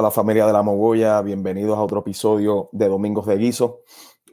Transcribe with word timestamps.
a 0.00 0.02
la 0.02 0.10
familia 0.10 0.46
de 0.46 0.54
la 0.54 0.62
Mogoya, 0.62 1.20
bienvenidos 1.20 1.76
a 1.76 1.82
otro 1.82 2.00
episodio 2.00 2.70
de 2.72 2.88
Domingos 2.88 3.26
de 3.26 3.36
Guiso. 3.36 3.82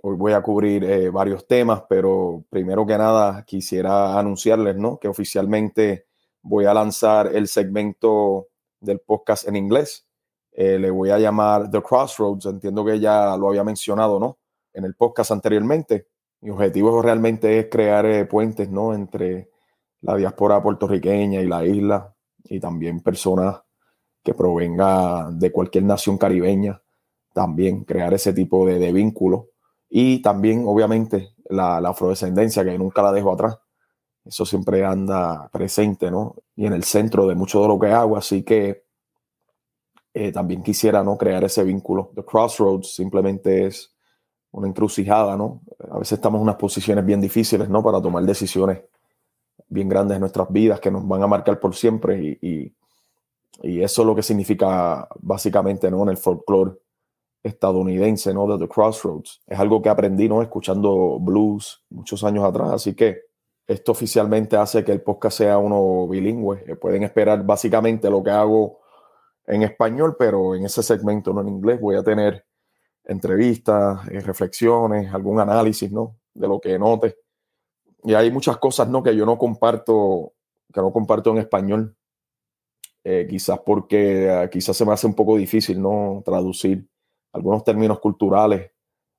Hoy 0.02 0.16
voy 0.16 0.32
a 0.32 0.42
cubrir 0.42 0.86
eh, 0.86 1.10
varios 1.10 1.46
temas, 1.46 1.84
pero 1.90 2.46
primero 2.50 2.86
que 2.86 2.97
nada 2.97 3.44
quisiera 3.44 4.18
anunciarles 4.18 4.78
¿no? 4.78 4.97
que 4.97 5.10
oficialmente 5.10 6.06
voy 6.42 6.64
a 6.64 6.74
lanzar 6.74 7.36
el 7.36 7.50
segmento 7.50 8.47
del 8.79 9.01
podcast 9.01 9.46
en 9.50 9.58
inglés. 9.58 10.08
Eh, 10.54 10.79
le 10.79 10.90
voy 10.90 11.10
a 11.10 11.19
llamar 11.19 11.70
The 11.70 11.81
Crossroads, 11.81 12.46
entiendo 12.46 12.86
que 12.86 13.02
ya 13.02 13.36
lo 13.36 13.49
había 13.49 13.65
mencionado 13.65 14.22
¿no? 14.22 14.40
en 14.72 14.86
el 14.86 14.96
podcast 14.96 15.31
anteriormente. 15.31 16.08
Mi 16.40 16.49
objetivo 16.49 17.02
realmente 17.02 17.59
es 17.59 17.68
crear 17.70 18.05
eh, 18.05 18.26
puentes 18.26 18.70
¿no? 18.70 18.94
entre 18.94 19.49
la 19.99 20.16
diáspora 20.16 20.63
puertorriqueña 20.63 21.41
y 21.41 21.46
la 21.46 21.66
isla 21.66 22.16
y 22.46 22.58
también 22.58 23.02
personas 23.02 23.66
que 24.27 24.34
provenga 24.34 25.31
de 25.31 25.54
cualquier 25.54 25.86
nación 25.86 26.17
caribeña, 26.17 26.81
también 27.31 27.85
crear 27.85 28.13
ese 28.13 28.34
tipo 28.34 28.68
de, 28.68 28.91
vínculo. 28.91 29.52
Y 29.90 30.22
también, 30.22 30.66
obviamente, 30.68 31.30
la, 31.49 31.77
afrodescendencia, 31.77 32.66
que 32.66 32.77
nunca 32.77 33.02
la 33.02 33.13
dejo 33.13 33.32
atrás. 33.32 33.58
Eso 34.26 34.45
siempre 34.45 34.84
anda 34.84 35.48
presente, 35.48 36.12
¿no? 36.12 36.35
Y 36.58 36.66
en 36.66 36.73
el 36.73 36.84
centro 36.84 37.26
de 37.26 37.35
mucho 37.35 37.62
de 37.62 37.70
lo 37.70 37.80
que 37.80 37.88
hago. 37.88 38.18
Así 38.18 38.44
que 38.44 38.84
eh, 40.13 40.34
también 40.34 40.62
quisiera, 40.62 41.02
¿no? 41.04 41.18
Crear 41.18 41.46
ese 41.46 41.63
vínculo. 41.63 42.12
The 42.13 42.26
Crossroads 42.26 42.96
simplemente 42.96 43.66
es 43.66 43.96
una 44.52 44.68
encrucijada, 44.68 45.38
¿no? 45.38 45.62
A 45.90 45.99
veces 45.99 46.18
estamos 46.18 46.40
en 46.40 46.44
unas 46.44 46.57
posiciones 46.57 47.05
bien 47.05 47.21
difíciles, 47.21 47.70
¿no? 47.70 47.82
Para 47.82 48.02
tomar 48.02 48.26
decisiones 48.26 48.82
bien 49.70 49.87
grandes 49.87 50.15
en 50.15 50.20
nuestras 50.20 50.52
vidas 50.52 50.82
que 50.82 50.91
nos 50.91 51.07
van 51.07 51.24
a 51.24 51.27
marcar 51.27 51.62
por 51.62 51.74
siempre 51.74 52.37
y 52.41 52.46
y 52.46 52.77
eso 53.62 54.02
es 54.02 54.05
lo 54.05 54.16
que 54.16 54.24
significa 54.24 55.08
básicamente 55.20 55.90
¿no? 55.90 56.04
en 56.04 56.10
el 56.10 56.18
folclore 56.18 56.77
estadounidense, 57.44 58.34
¿no? 58.34 58.48
De 58.48 58.58
The 58.58 58.68
Crossroads. 58.72 59.41
Es 59.48 59.60
algo 59.60 59.82
que 59.82 59.90
aprendí, 59.90 60.27
¿no? 60.27 60.41
Escuchando 60.41 61.18
blues 61.20 61.84
muchos 61.90 62.24
años 62.24 62.44
atrás. 62.44 62.72
Así 62.72 62.94
que 62.94 63.22
esto 63.66 63.91
oficialmente 63.91 64.58
hace 64.58 64.83
que 64.83 64.91
el 64.91 65.02
podcast 65.02 65.38
sea 65.39 65.58
uno 65.58 66.08
bilingüe. 66.08 66.64
Eh, 66.67 66.75
pueden 66.75 67.03
esperar 67.03 67.45
básicamente 67.45 68.09
lo 68.09 68.23
que 68.23 68.31
hago 68.31 68.80
en 69.45 69.64
español, 69.64 70.16
pero 70.17 70.55
en 70.55 70.66
ese 70.66 70.83
segmento, 70.83 71.33
no 71.33 71.42
en 71.42 71.49
inglés, 71.49 71.80
voy 71.80 71.95
a 71.95 72.03
tener 72.03 72.45
entrevistas, 73.05 74.08
eh, 74.09 74.19
reflexiones, 74.19 75.14
algún 75.14 75.39
análisis, 75.39 75.92
¿no? 75.92 76.17
De 76.33 76.47
lo 76.47 76.59
que 76.59 76.77
note. 76.77 77.17
Y 78.03 78.14
hay 78.14 78.30
muchas 78.31 78.58
cosas, 78.58 78.89
¿no? 78.89 79.02
Que 79.02 79.16
yo 79.16 79.25
no 79.25 79.38
comparto, 79.38 80.33
que 80.73 80.81
no 80.81 80.92
comparto 80.92 81.31
en 81.31 81.38
español 81.38 81.95
eh, 83.09 83.25
quizás 83.25 83.59
porque 83.59 84.30
ah, 84.30 84.50
quizás 84.50 84.75
se 84.75 84.86
me 84.86 84.91
hace 84.91 85.08
un 85.08 85.13
poco 85.13 85.38
difícil 85.38 85.81
no 85.81 86.22
traducir 86.25 86.89
algunos 87.31 87.64
términos 87.64 88.02
culturales 88.02 88.69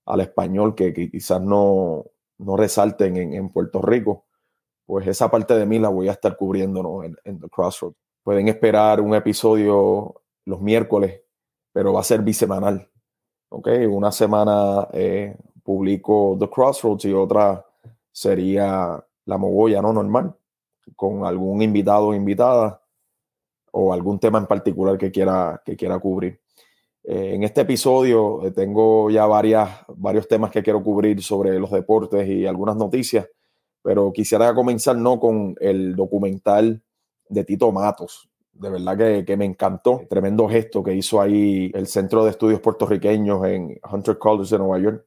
al 0.04 0.20
español 0.20 0.74
que, 0.74 0.92
quizás 0.92 1.40
no, 1.40 2.04
no 2.36 2.56
resalten 2.58 3.16
en, 3.16 3.48
Puerto 3.48 3.80
Rico, 3.80 4.26
pues 4.84 5.06
esa 5.06 5.30
parte 5.30 5.54
de 5.54 5.64
mí 5.64 5.78
la 5.78 5.88
voy 5.88 6.10
a 6.10 6.12
estar 6.12 6.36
cubriendo 6.36 6.82
¿no? 6.82 7.02
en, 7.02 7.40
The 7.40 7.48
Crossroads. 7.48 7.96
Pueden 8.22 8.48
esperar 8.48 9.00
un 9.00 9.14
episodio 9.14 10.20
los 10.44 10.60
miércoles, 10.60 11.22
pero 11.72 11.94
va 11.94 12.00
a 12.00 12.04
ser 12.04 12.20
bisemanal. 12.20 12.90
¿okay? 13.48 13.86
Una 13.86 14.12
semana 14.12 14.86
eh, 14.92 15.34
publico 15.62 16.36
The 16.38 16.50
Crossroads 16.50 17.06
y 17.06 17.14
otra 17.14 17.64
sería 18.12 19.02
La 19.24 19.38
Mogoya, 19.38 19.80
¿no? 19.80 19.94
Normal, 19.94 20.36
con 20.94 21.24
algún 21.24 21.62
invitado 21.62 22.08
o 22.08 22.14
invitada 22.14 22.82
o 23.72 23.92
algún 23.92 24.18
tema 24.18 24.38
en 24.38 24.46
particular 24.46 24.98
que 24.98 25.10
quiera, 25.10 25.62
que 25.64 25.76
quiera 25.76 25.98
cubrir. 25.98 26.40
Eh, 27.04 27.34
en 27.34 27.42
este 27.42 27.62
episodio 27.62 28.44
eh, 28.44 28.50
tengo 28.50 29.08
ya 29.10 29.24
varias, 29.24 29.70
varios 29.96 30.28
temas 30.28 30.50
que 30.50 30.62
quiero 30.62 30.82
cubrir 30.82 31.22
sobre 31.22 31.58
los 31.58 31.70
deportes 31.70 32.28
y 32.28 32.44
algunas 32.44 32.76
noticias, 32.76 33.26
pero 33.82 34.12
quisiera 34.12 34.54
comenzar 34.54 34.96
¿no? 34.96 35.18
con 35.18 35.54
el 35.60 35.96
documental 35.96 36.82
de 37.28 37.44
Tito 37.44 37.72
Matos. 37.72 38.28
De 38.52 38.68
verdad 38.70 38.98
que, 38.98 39.24
que 39.24 39.36
me 39.36 39.44
encantó. 39.44 40.02
Tremendo 40.10 40.48
gesto 40.48 40.82
que 40.82 40.94
hizo 40.94 41.20
ahí 41.20 41.70
el 41.74 41.86
Centro 41.86 42.24
de 42.24 42.32
Estudios 42.32 42.60
Puertorriqueños 42.60 43.46
en 43.46 43.78
Hunter 43.90 44.18
College 44.18 44.50
de 44.50 44.58
Nueva 44.58 44.78
York. 44.78 45.06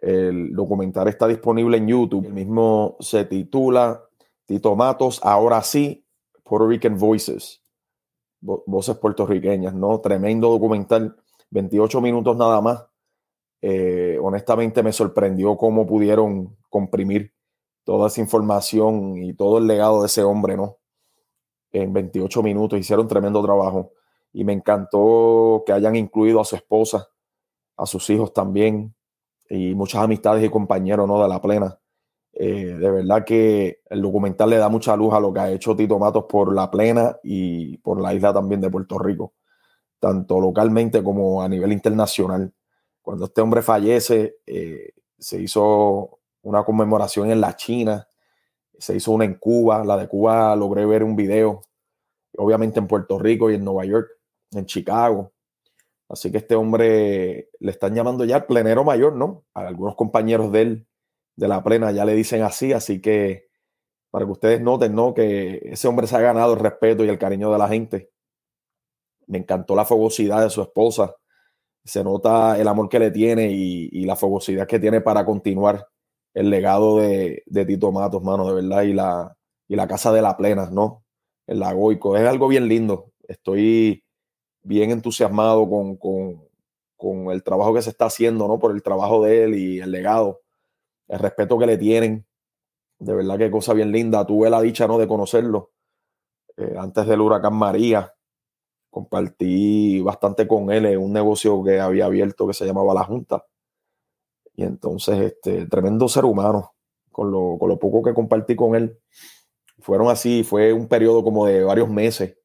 El 0.00 0.54
documental 0.54 1.08
está 1.08 1.26
disponible 1.26 1.78
en 1.78 1.88
YouTube. 1.88 2.26
El 2.26 2.34
mismo 2.34 2.96
se 3.00 3.24
titula 3.24 4.04
Tito 4.44 4.76
Matos, 4.76 5.18
ahora 5.24 5.62
sí, 5.62 6.04
Puerto 6.44 6.68
Rican 6.68 6.98
Voices 6.98 7.62
voces 8.40 8.96
puertorriqueñas, 8.98 9.74
¿no? 9.74 10.00
Tremendo 10.00 10.50
documental, 10.50 11.16
28 11.50 12.00
minutos 12.00 12.36
nada 12.36 12.60
más. 12.60 12.84
Eh, 13.60 14.18
honestamente 14.22 14.82
me 14.82 14.92
sorprendió 14.92 15.56
cómo 15.56 15.86
pudieron 15.86 16.56
comprimir 16.68 17.32
toda 17.84 18.06
esa 18.08 18.20
información 18.20 19.16
y 19.16 19.34
todo 19.34 19.58
el 19.58 19.66
legado 19.66 20.00
de 20.00 20.06
ese 20.06 20.22
hombre, 20.22 20.56
¿no? 20.56 20.78
En 21.72 21.92
28 21.92 22.42
minutos 22.42 22.78
hicieron 22.78 23.08
tremendo 23.08 23.42
trabajo 23.42 23.92
y 24.32 24.44
me 24.44 24.52
encantó 24.52 25.62
que 25.66 25.72
hayan 25.72 25.96
incluido 25.96 26.40
a 26.40 26.44
su 26.44 26.56
esposa, 26.56 27.08
a 27.76 27.86
sus 27.86 28.08
hijos 28.10 28.32
también 28.32 28.94
y 29.48 29.74
muchas 29.74 30.02
amistades 30.02 30.44
y 30.44 30.50
compañeros, 30.50 31.08
¿no? 31.08 31.22
De 31.22 31.28
la 31.28 31.40
plena. 31.40 31.78
Eh, 32.32 32.76
de 32.78 32.90
verdad 32.90 33.24
que 33.24 33.80
el 33.90 34.02
documental 34.02 34.50
le 34.50 34.58
da 34.58 34.68
mucha 34.68 34.96
luz 34.96 35.12
a 35.12 35.20
lo 35.20 35.32
que 35.32 35.40
ha 35.40 35.50
hecho 35.50 35.74
Tito 35.74 35.98
Matos 35.98 36.26
por 36.28 36.54
la 36.54 36.70
plena 36.70 37.16
y 37.22 37.78
por 37.78 38.00
la 38.00 38.14
isla 38.14 38.32
también 38.32 38.60
de 38.60 38.70
Puerto 38.70 38.98
Rico, 38.98 39.34
tanto 39.98 40.40
localmente 40.40 41.02
como 41.02 41.42
a 41.42 41.48
nivel 41.48 41.72
internacional. 41.72 42.52
Cuando 43.02 43.24
este 43.26 43.40
hombre 43.40 43.62
fallece, 43.62 44.36
eh, 44.46 44.92
se 45.18 45.40
hizo 45.40 46.20
una 46.42 46.64
conmemoración 46.64 47.30
en 47.30 47.40
la 47.40 47.56
China, 47.56 48.06
se 48.78 48.94
hizo 48.94 49.10
una 49.12 49.24
en 49.24 49.34
Cuba, 49.34 49.84
la 49.84 49.96
de 49.96 50.08
Cuba 50.08 50.54
logré 50.54 50.86
ver 50.86 51.02
un 51.02 51.16
video, 51.16 51.62
obviamente 52.36 52.78
en 52.78 52.86
Puerto 52.86 53.18
Rico 53.18 53.50
y 53.50 53.54
en 53.56 53.64
Nueva 53.64 53.84
York, 53.84 54.08
en 54.52 54.66
Chicago. 54.66 55.32
Así 56.08 56.30
que 56.30 56.38
este 56.38 56.54
hombre 56.54 57.50
le 57.58 57.70
están 57.70 57.94
llamando 57.94 58.24
ya 58.24 58.46
plenero 58.46 58.84
mayor, 58.84 59.14
¿no? 59.14 59.44
A 59.54 59.66
algunos 59.66 59.96
compañeros 59.96 60.52
de 60.52 60.62
él 60.62 60.87
de 61.38 61.46
la 61.46 61.62
plena 61.62 61.92
ya 61.92 62.04
le 62.04 62.14
dicen 62.14 62.42
así, 62.42 62.72
así 62.72 63.00
que 63.00 63.46
para 64.10 64.24
que 64.24 64.32
ustedes 64.32 64.60
noten, 64.60 64.92
¿no? 64.92 65.14
Que 65.14 65.60
ese 65.62 65.86
hombre 65.86 66.08
se 66.08 66.16
ha 66.16 66.20
ganado 66.20 66.54
el 66.54 66.58
respeto 66.58 67.04
y 67.04 67.08
el 67.08 67.18
cariño 67.18 67.52
de 67.52 67.58
la 67.58 67.68
gente. 67.68 68.10
Me 69.28 69.38
encantó 69.38 69.76
la 69.76 69.84
fogosidad 69.84 70.42
de 70.42 70.50
su 70.50 70.62
esposa. 70.62 71.14
Se 71.84 72.02
nota 72.02 72.58
el 72.58 72.66
amor 72.66 72.88
que 72.88 72.98
le 72.98 73.12
tiene 73.12 73.50
y, 73.52 74.04
la 74.04 74.16
fogosidad 74.16 74.66
que 74.66 74.80
tiene 74.80 75.00
para 75.00 75.24
continuar 75.24 75.86
el 76.34 76.50
legado 76.50 76.98
de, 76.98 77.44
Tito 77.66 77.92
Matos, 77.92 78.22
mano, 78.22 78.48
de 78.48 78.54
verdad, 78.54 78.82
y 78.82 78.92
la, 78.92 79.36
y 79.68 79.76
la 79.76 79.86
casa 79.86 80.12
de 80.12 80.22
la 80.22 80.36
plena, 80.36 80.68
¿no? 80.72 81.04
El 81.46 81.60
lagoico. 81.60 82.16
Es 82.16 82.26
algo 82.26 82.48
bien 82.48 82.66
lindo. 82.66 83.12
Estoy 83.28 84.04
bien 84.62 84.90
entusiasmado 84.90 85.68
con, 85.70 85.96
con, 85.98 86.48
con 86.96 87.30
el 87.30 87.44
trabajo 87.44 87.74
que 87.74 87.82
se 87.82 87.90
está 87.90 88.06
haciendo, 88.06 88.48
¿no? 88.48 88.58
Por 88.58 88.72
el 88.72 88.82
trabajo 88.82 89.22
de 89.24 89.44
él 89.44 89.54
y 89.54 89.78
el 89.78 89.92
legado 89.92 90.40
el 91.08 91.18
respeto 91.18 91.58
que 91.58 91.66
le 91.66 91.78
tienen. 91.78 92.26
De 92.98 93.14
verdad 93.14 93.38
que 93.38 93.50
cosa 93.50 93.74
bien 93.74 93.90
linda. 93.90 94.26
Tuve 94.26 94.50
la 94.50 94.60
dicha 94.60 94.86
¿no? 94.86 94.98
de 94.98 95.08
conocerlo 95.08 95.72
eh, 96.56 96.74
antes 96.78 97.06
del 97.06 97.20
huracán 97.20 97.54
María. 97.54 98.12
Compartí 98.90 100.00
bastante 100.00 100.46
con 100.46 100.70
él 100.70 100.86
en 100.86 100.98
un 100.98 101.12
negocio 101.12 101.62
que 101.62 101.80
había 101.80 102.06
abierto 102.06 102.46
que 102.46 102.54
se 102.54 102.66
llamaba 102.66 102.94
La 102.94 103.04
Junta. 103.04 103.44
Y 104.54 104.64
entonces, 104.64 105.20
este, 105.20 105.66
tremendo 105.66 106.08
ser 106.08 106.24
humano, 106.24 106.74
con 107.12 107.30
lo, 107.30 107.56
con 107.58 107.68
lo 107.68 107.78
poco 107.78 108.02
que 108.02 108.14
compartí 108.14 108.56
con 108.56 108.74
él. 108.74 108.98
Fueron 109.78 110.08
así, 110.08 110.42
fue 110.42 110.72
un 110.72 110.88
periodo 110.88 111.22
como 111.22 111.46
de 111.46 111.62
varios 111.62 111.88
meses 111.88 112.36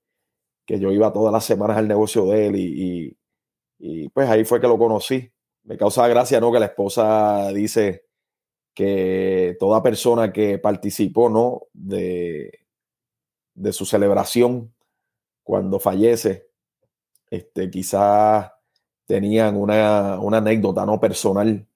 que 0.65 0.79
yo 0.79 0.91
iba 0.91 1.11
todas 1.11 1.33
las 1.33 1.43
semanas 1.43 1.77
al 1.77 1.87
negocio 1.87 2.25
de 2.25 2.47
él 2.47 2.55
y, 2.55 3.17
y 3.79 4.09
pues 4.09 4.29
ahí 4.29 4.45
fue 4.45 4.61
que 4.61 4.67
lo 4.67 4.77
conocí. 4.77 5.31
Me 5.63 5.77
causa 5.77 6.07
gracia, 6.07 6.39
¿no? 6.39 6.51
Que 6.51 6.59
la 6.59 6.67
esposa 6.67 7.49
dice, 7.49 8.05
que 8.73 9.55
toda 9.59 9.83
persona 9.83 10.33
que 10.33 10.57
participó 10.57 11.29
¿no? 11.29 11.63
de, 11.73 12.59
de 13.53 13.73
su 13.73 13.85
celebración 13.85 14.73
cuando 15.43 15.79
fallece, 15.79 16.47
este, 17.29 17.69
quizás 17.69 18.51
tenían 19.05 19.57
una, 19.57 20.15
anécdota 20.15 20.85
no 20.85 20.99
personal 20.99 21.67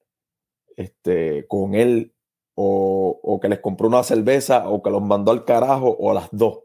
este, 0.76 1.46
con 1.46 1.74
él 1.74 2.14
o, 2.54 3.20
o, 3.22 3.40
que 3.40 3.48
les 3.48 3.60
compró 3.60 3.88
una 3.88 4.02
cerveza 4.02 4.68
o 4.68 4.82
que 4.82 4.90
los 4.90 5.02
mandó 5.02 5.30
al 5.30 5.44
carajo 5.44 5.96
o 5.98 6.12
las 6.14 6.28
dos 6.32 6.60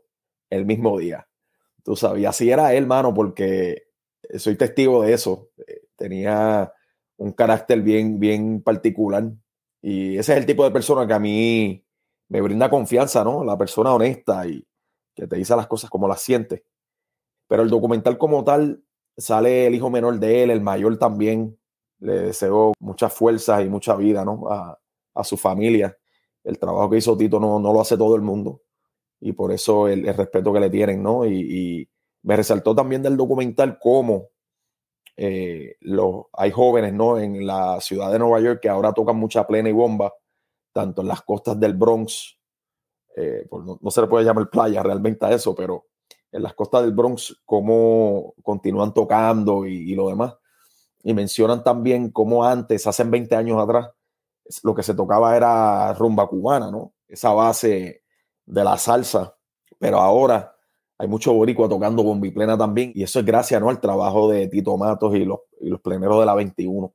el 0.50 0.66
mismo 0.66 0.98
día. 0.98 1.28
Tú 1.84 1.96
sabías, 1.96 2.36
así 2.36 2.50
era 2.50 2.74
él, 2.74 2.88
mano, 2.88 3.14
porque 3.14 3.90
soy 4.38 4.56
testigo 4.56 5.04
de 5.04 5.14
eso. 5.14 5.50
Tenía 5.96 6.74
un 7.18 7.34
carácter 7.34 7.82
bien, 7.82 8.20
bien 8.20 8.62
particular 8.62 9.32
y 9.84 10.18
ese 10.18 10.32
es 10.32 10.40
el 10.40 10.46
tipo 10.46 10.64
de 10.64 10.72
persona 10.72 11.06
que 11.06 11.14
a 11.14 11.20
mí 11.20 11.86
me 12.30 12.42
brinda 12.42 12.70
confianza, 12.70 13.24
¿no? 13.24 13.44
La 13.44 13.58
persona 13.58 13.94
honesta 13.94 14.48
y 14.48 14.66
que 15.14 15.28
te 15.28 15.36
dice 15.36 15.56
las 15.58 15.68
cosas 15.68 15.90
como 15.90 16.08
las 16.08 16.22
siente. 16.22 16.66
Pero 17.48 17.64
el 17.64 17.70
documental 17.70 18.18
como 18.18 18.46
tal 18.46 18.82
sale 19.18 19.68
el 19.68 19.76
hijo 19.76 19.90
menor 19.90 20.20
de 20.20 20.44
él, 20.44 20.52
el 20.52 20.62
mayor 20.62 20.98
también. 20.98 21.60
Le 22.00 22.14
deseo 22.14 22.74
muchas 22.80 23.14
fuerzas 23.14 23.64
y 23.64 23.70
mucha 23.70 23.96
vida 23.96 24.24
¿no? 24.24 24.50
a, 24.50 24.80
su 25.24 25.36
familia. 25.38 25.98
El 26.46 26.58
trabajo 26.58 26.90
que 26.90 26.98
hizo 26.98 27.18
Tito 27.18 27.40
no, 27.40 27.60
no, 27.60 27.74
lo 27.74 27.82
hace 27.82 27.98
todo 27.98 28.16
el 28.16 28.22
mundo 28.22 28.62
y 29.20 29.34
por 29.34 29.52
eso 29.52 29.88
el, 29.88 30.06
respeto 30.16 30.52
que 30.52 30.60
le 30.60 30.70
tienen, 30.70 31.02
¿no? 31.04 31.26
Y, 31.26 31.90
me 32.24 32.38
resaltó 32.38 32.74
también 32.74 33.04
del 33.04 33.18
documental 33.18 33.78
cómo 33.82 34.30
eh, 35.16 35.76
hay 36.34 36.52
jóvenes, 36.52 36.94
¿no? 36.94 37.20
En 37.20 37.46
la 37.46 37.80
ciudad 37.82 38.12
de 38.12 38.20
Nueva 38.20 38.40
York 38.40 38.60
que 38.62 38.70
ahora 38.70 38.94
tocan 38.94 39.16
mucha 39.16 39.46
plena 39.46 39.70
y 39.70 39.74
bomba, 39.74 40.14
tanto 40.72 41.02
en 41.02 41.08
las 41.08 41.22
costas 41.22 41.60
del 41.60 41.74
Bronx, 41.74 42.38
eh, 43.16 43.48
no, 43.52 43.92
se 43.92 44.02
le 44.02 44.08
puede 44.08 44.26
llamar 44.26 44.50
playa 44.50 44.82
realmente 44.82 45.26
a 45.26 45.32
eso, 45.32 45.54
pero 45.54 45.86
en 46.32 46.42
las 46.42 46.54
costas 46.56 46.82
del 46.82 46.94
Bronx, 46.94 47.42
cómo 47.46 48.34
continúan 48.42 48.94
tocando 48.94 49.68
y, 49.68 49.94
lo 49.94 50.10
demás. 50.10 50.36
Y 51.04 51.14
mencionan 51.14 51.64
también 51.64 52.10
cómo 52.12 52.44
antes, 52.44 52.88
hace 52.88 53.04
20 53.04 53.36
años 53.36 53.62
atrás, 53.62 53.90
lo 54.64 54.74
que 54.74 54.84
se 54.84 54.96
tocaba 54.96 55.38
era 55.38 55.94
rumba 55.94 56.28
cubana, 56.28 56.72
¿no? 56.72 56.94
Esa 57.08 57.34
base 57.34 58.04
de 58.46 58.64
la 58.64 58.78
salsa, 58.78 59.36
pero 59.78 60.00
ahora 60.00 60.53
hay 60.98 61.08
mucho 61.08 61.34
boricua 61.34 61.68
tocando 61.68 62.04
plena 62.34 62.58
también, 62.58 62.92
y 62.96 63.04
eso 63.04 63.20
es 63.20 63.26
gracias 63.26 63.60
¿no? 63.62 63.70
al 63.70 63.80
trabajo 63.80 64.30
de 64.30 64.48
Tito 64.48 64.78
Matos 64.78 65.16
y 65.16 65.26
los, 65.26 65.40
y 65.60 65.70
los 65.70 65.82
pleneros 65.82 66.20
de 66.20 66.26
la 66.26 66.36
21. 66.36 66.94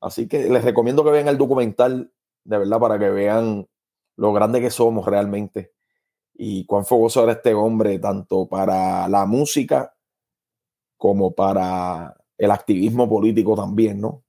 Así 0.00 0.28
que 0.28 0.48
les 0.48 0.64
recomiendo 0.64 1.04
que 1.04 1.10
vean 1.10 1.28
el 1.28 1.38
documental, 1.38 2.12
de 2.44 2.58
verdad, 2.58 2.78
para 2.78 2.98
que 2.98 3.10
vean 3.10 3.68
lo 4.16 4.32
grande 4.32 4.60
que 4.60 4.70
somos 4.70 5.06
realmente 5.06 5.72
y 6.38 6.66
cuán 6.66 6.84
fogoso 6.84 7.22
era 7.22 7.32
este 7.32 7.54
hombre, 7.54 7.98
tanto 7.98 8.48
para 8.48 9.08
la 9.08 9.26
música 9.26 9.94
como 10.96 11.34
para 11.34 12.16
el 12.36 12.50
activismo 12.50 13.08
político 13.08 13.54
también, 13.56 14.00
¿no? 14.00 14.24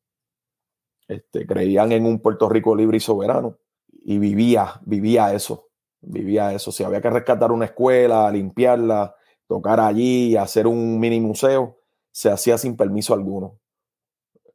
Este, 1.07 1.45
creían 1.45 1.91
en 1.91 2.05
un 2.05 2.19
Puerto 2.19 2.49
Rico 2.49 2.75
libre 2.75 2.97
y 2.97 2.99
soberano 2.99 3.57
y 4.03 4.19
vivía, 4.19 4.81
vivía 4.85 5.33
eso, 5.33 5.66
vivía 6.07 6.53
eso. 6.53 6.71
Si 6.71 6.83
había 6.83 7.01
que 7.01 7.09
rescatar 7.09 7.51
una 7.51 7.65
escuela, 7.65 8.29
limpiarla, 8.31 9.15
tocar 9.47 9.79
allí, 9.79 10.35
hacer 10.35 10.67
un 10.67 10.99
mini 10.99 11.19
museo, 11.19 11.79
se 12.11 12.29
hacía 12.29 12.57
sin 12.57 12.75
permiso 12.75 13.13
alguno. 13.13 13.59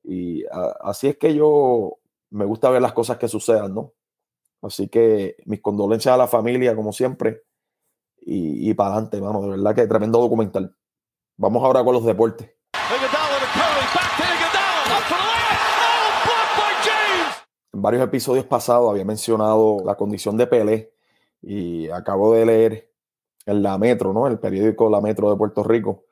Y 0.02 0.44
así 0.80 1.08
es 1.08 1.16
que 1.16 1.34
yo 1.34 1.98
me 2.30 2.44
gusta 2.44 2.70
ver 2.70 2.82
las 2.82 2.92
cosas 2.92 3.18
que 3.18 3.28
sucedan, 3.28 3.74
¿no? 3.74 3.92
Así 4.62 4.88
que 4.88 5.36
mis 5.44 5.60
condolencias 5.60 6.14
a 6.14 6.18
la 6.18 6.26
familia, 6.26 6.74
como 6.74 6.92
siempre, 6.92 7.42
y, 8.18 8.70
y 8.70 8.74
para 8.74 8.92
adelante, 8.94 9.20
mano. 9.20 9.42
De 9.42 9.48
verdad 9.50 9.74
que 9.74 9.86
tremendo 9.86 10.20
documental. 10.20 10.74
Vamos 11.36 11.62
ahora 11.64 11.84
con 11.84 11.94
los 11.94 12.04
deportes. 12.04 12.50
En 17.72 17.80
varios 17.80 18.02
episodios 18.02 18.44
pasados 18.44 18.90
había 18.90 19.04
mencionado 19.04 19.78
la 19.84 19.96
condición 19.96 20.36
de 20.36 20.46
Pelé 20.46 20.92
y 21.42 21.90
acabo 21.90 22.34
de 22.34 22.46
leer 22.46 22.92
en 23.46 23.62
La 23.62 23.76
Metro, 23.76 24.12
¿no? 24.12 24.26
El 24.26 24.38
periódico 24.38 24.88
La 24.88 25.00
Metro 25.00 25.30
de 25.30 25.36
Puerto 25.36 25.64
Rico, 25.64 26.04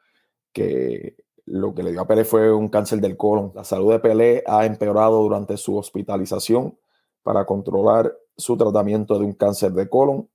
que 0.53 1.17
lo 1.47 1.75
que 1.75 1.82
le 1.82 1.93
dio 1.93 2.03
a 2.03 2.06
Pelé 2.06 2.25
fue 2.25 2.53
un 2.53 2.69
cáncer 2.69 3.00
del 3.00 3.17
colon. 3.17 3.53
La 3.55 3.65
salud 3.65 3.93
de 3.93 4.00
Pelé 4.00 4.43
ha 4.47 4.67
empeorado 4.67 5.23
durante 5.23 5.56
su 5.56 5.77
hospitalización 5.77 6.79
para 7.23 7.44
controlar 7.44 8.12
su 8.37 8.56
tratamiento 8.56 9.19
de 9.19 9.27
un 9.27 9.32
cáncer 9.35 9.73
de 9.73 9.88
colon, 9.88 10.29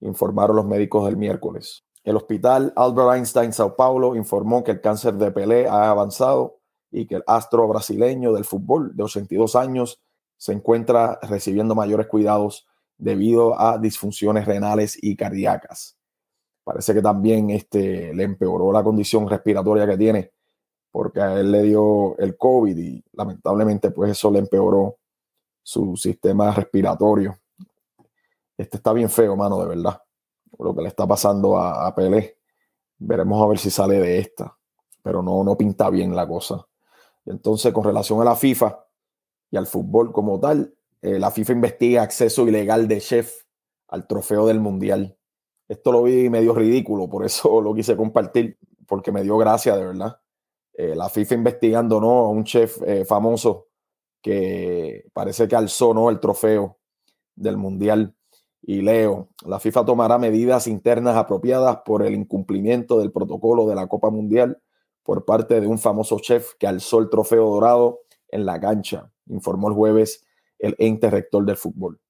informaron 0.00 0.56
los 0.56 0.66
médicos 0.66 1.08
el 1.08 1.16
miércoles. 1.16 1.84
El 2.04 2.16
hospital 2.16 2.72
Albert 2.76 3.16
Einstein 3.16 3.52
Sao 3.52 3.76
Paulo 3.76 4.16
informó 4.16 4.64
que 4.64 4.72
el 4.72 4.80
cáncer 4.80 5.14
de 5.14 5.30
Pelé 5.30 5.68
ha 5.68 5.90
avanzado 5.90 6.58
y 6.90 7.06
que 7.06 7.16
el 7.16 7.24
astro 7.26 7.66
brasileño 7.68 8.32
del 8.32 8.44
fútbol 8.44 8.94
de 8.94 9.04
82 9.04 9.56
años 9.56 10.02
se 10.36 10.52
encuentra 10.52 11.18
recibiendo 11.22 11.74
mayores 11.74 12.08
cuidados 12.08 12.66
debido 13.02 13.60
a 13.60 13.78
disfunciones 13.78 14.46
renales 14.46 14.96
y 15.00 15.16
cardíacas. 15.16 15.98
Parece 16.62 16.94
que 16.94 17.02
también 17.02 17.50
este, 17.50 18.14
le 18.14 18.22
empeoró 18.22 18.70
la 18.72 18.84
condición 18.84 19.28
respiratoria 19.28 19.86
que 19.86 19.96
tiene 19.96 20.32
porque 20.92 21.20
a 21.22 21.40
él 21.40 21.50
le 21.50 21.62
dio 21.62 22.16
el 22.18 22.36
COVID 22.36 22.76
y 22.76 23.02
lamentablemente 23.14 23.90
pues 23.90 24.12
eso 24.12 24.30
le 24.30 24.40
empeoró 24.40 24.98
su 25.62 25.96
sistema 25.96 26.52
respiratorio. 26.52 27.38
Este 28.56 28.76
está 28.76 28.92
bien 28.92 29.08
feo, 29.08 29.34
mano, 29.34 29.60
de 29.60 29.68
verdad. 29.68 30.00
Lo 30.58 30.74
que 30.74 30.82
le 30.82 30.88
está 30.88 31.06
pasando 31.06 31.56
a, 31.56 31.86
a 31.86 31.94
Pelé. 31.94 32.36
Veremos 32.98 33.42
a 33.42 33.48
ver 33.48 33.58
si 33.58 33.70
sale 33.70 33.98
de 33.98 34.18
esta. 34.18 34.56
Pero 35.02 35.22
no, 35.22 35.42
no 35.42 35.56
pinta 35.56 35.88
bien 35.88 36.14
la 36.14 36.28
cosa. 36.28 36.64
entonces, 37.24 37.72
con 37.72 37.84
relación 37.84 38.20
a 38.20 38.24
la 38.24 38.36
FIFA 38.36 38.84
y 39.50 39.56
al 39.56 39.66
fútbol 39.66 40.12
como 40.12 40.38
tal, 40.38 40.74
eh, 41.02 41.18
la 41.18 41.32
FIFA 41.32 41.52
investiga 41.52 42.02
acceso 42.02 42.46
ilegal 42.46 42.86
de 42.86 43.00
chef 43.00 43.42
al 43.88 44.06
trofeo 44.06 44.46
del 44.46 44.60
Mundial. 44.60 45.18
Esto 45.68 45.90
lo 45.90 46.04
vi 46.04 46.30
medio 46.30 46.54
ridículo, 46.54 47.08
por 47.08 47.24
eso 47.24 47.60
lo 47.60 47.74
quise 47.74 47.96
compartir, 47.96 48.56
porque 48.86 49.10
me 49.10 49.22
dio 49.22 49.36
gracia, 49.36 49.76
de 49.76 49.84
verdad. 49.84 50.20
Eh, 50.74 50.94
la 50.94 51.08
FIFA 51.08 51.34
investigando 51.34 52.00
¿no? 52.00 52.10
a 52.20 52.28
un 52.28 52.44
chef 52.44 52.80
eh, 52.86 53.04
famoso 53.04 53.68
que 54.22 55.04
parece 55.12 55.48
que 55.48 55.56
alzó 55.56 55.92
¿no? 55.92 56.08
el 56.08 56.20
trofeo 56.20 56.78
del 57.34 57.56
Mundial. 57.56 58.14
Y 58.64 58.80
leo, 58.80 59.30
la 59.44 59.58
FIFA 59.58 59.84
tomará 59.84 60.18
medidas 60.18 60.68
internas 60.68 61.16
apropiadas 61.16 61.78
por 61.84 62.06
el 62.06 62.14
incumplimiento 62.14 63.00
del 63.00 63.10
protocolo 63.10 63.66
de 63.66 63.74
la 63.74 63.88
Copa 63.88 64.08
Mundial 64.08 64.62
por 65.02 65.24
parte 65.24 65.60
de 65.60 65.66
un 65.66 65.80
famoso 65.80 66.20
chef 66.20 66.54
que 66.60 66.68
alzó 66.68 67.00
el 67.00 67.10
trofeo 67.10 67.50
dorado 67.50 68.02
en 68.28 68.46
la 68.46 68.60
cancha, 68.60 69.10
informó 69.26 69.66
el 69.66 69.74
jueves 69.74 70.24
el 70.62 70.74
ente 70.78 71.10
rector 71.10 71.44
del 71.44 71.56
fútbol. 71.56 72.00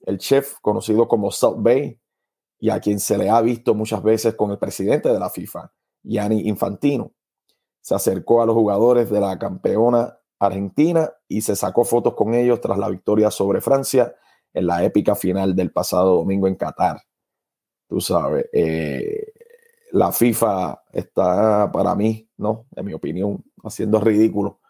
El 0.00 0.18
chef, 0.18 0.54
conocido 0.60 1.06
como 1.06 1.30
South 1.30 1.58
Bay, 1.58 2.00
y 2.58 2.70
a 2.70 2.80
quien 2.80 2.98
se 2.98 3.18
le 3.18 3.28
ha 3.28 3.40
visto 3.42 3.74
muchas 3.74 4.02
veces 4.02 4.34
con 4.34 4.50
el 4.50 4.58
presidente 4.58 5.10
de 5.10 5.18
la 5.20 5.30
FIFA, 5.30 5.70
Gianni 6.02 6.48
Infantino, 6.48 7.12
se 7.80 7.94
acercó 7.94 8.42
a 8.42 8.46
los 8.46 8.54
jugadores 8.54 9.10
de 9.10 9.20
la 9.20 9.38
campeona 9.38 10.18
Argentina 10.38 11.12
y 11.28 11.42
se 11.42 11.56
sacó 11.56 11.84
fotos 11.84 12.14
con 12.14 12.34
ellos 12.34 12.60
tras 12.60 12.78
la 12.78 12.88
victoria 12.88 13.30
sobre 13.30 13.60
Francia 13.60 14.14
en 14.52 14.66
la 14.66 14.82
épica 14.84 15.14
final 15.14 15.54
del 15.54 15.72
pasado 15.72 16.16
domingo 16.16 16.48
en 16.48 16.54
Qatar. 16.54 17.02
Tú 17.86 18.00
sabes, 18.00 18.46
eh, 18.52 19.32
la 19.92 20.10
FIFA 20.10 20.82
está 20.92 21.70
para 21.70 21.94
mí, 21.94 22.28
¿no? 22.38 22.66
En 22.74 22.86
mi 22.86 22.94
opinión, 22.94 23.44
haciendo 23.62 24.00
ridículo. 24.00 24.60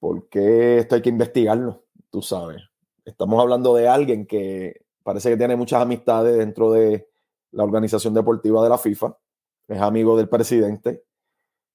Porque 0.00 0.78
esto 0.78 0.94
hay 0.94 1.02
que 1.02 1.10
investigarlo, 1.10 1.81
tú 2.12 2.22
sabes. 2.22 2.62
Estamos 3.04 3.40
hablando 3.40 3.74
de 3.74 3.88
alguien 3.88 4.26
que 4.26 4.84
parece 5.02 5.30
que 5.30 5.36
tiene 5.36 5.56
muchas 5.56 5.82
amistades 5.82 6.36
dentro 6.38 6.70
de 6.70 7.08
la 7.50 7.64
organización 7.64 8.14
deportiva 8.14 8.62
de 8.62 8.68
la 8.68 8.78
FIFA, 8.78 9.16
es 9.66 9.80
amigo 9.80 10.16
del 10.16 10.28
presidente, 10.28 11.04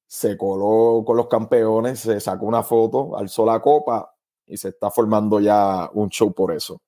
se 0.05 0.37
coló 0.37 1.03
con 1.05 1.17
los 1.17 1.27
campeones, 1.27 1.99
se 1.99 2.19
sacó 2.19 2.45
una 2.45 2.63
foto, 2.63 3.17
alzó 3.17 3.45
la 3.45 3.59
copa 3.61 4.15
y 4.45 4.55
se 4.57 4.69
está 4.69 4.89
formando 4.89 5.39
ya 5.39 5.89
un 5.93 6.09
show 6.09 6.33
por 6.33 6.53
eso. 6.53 6.81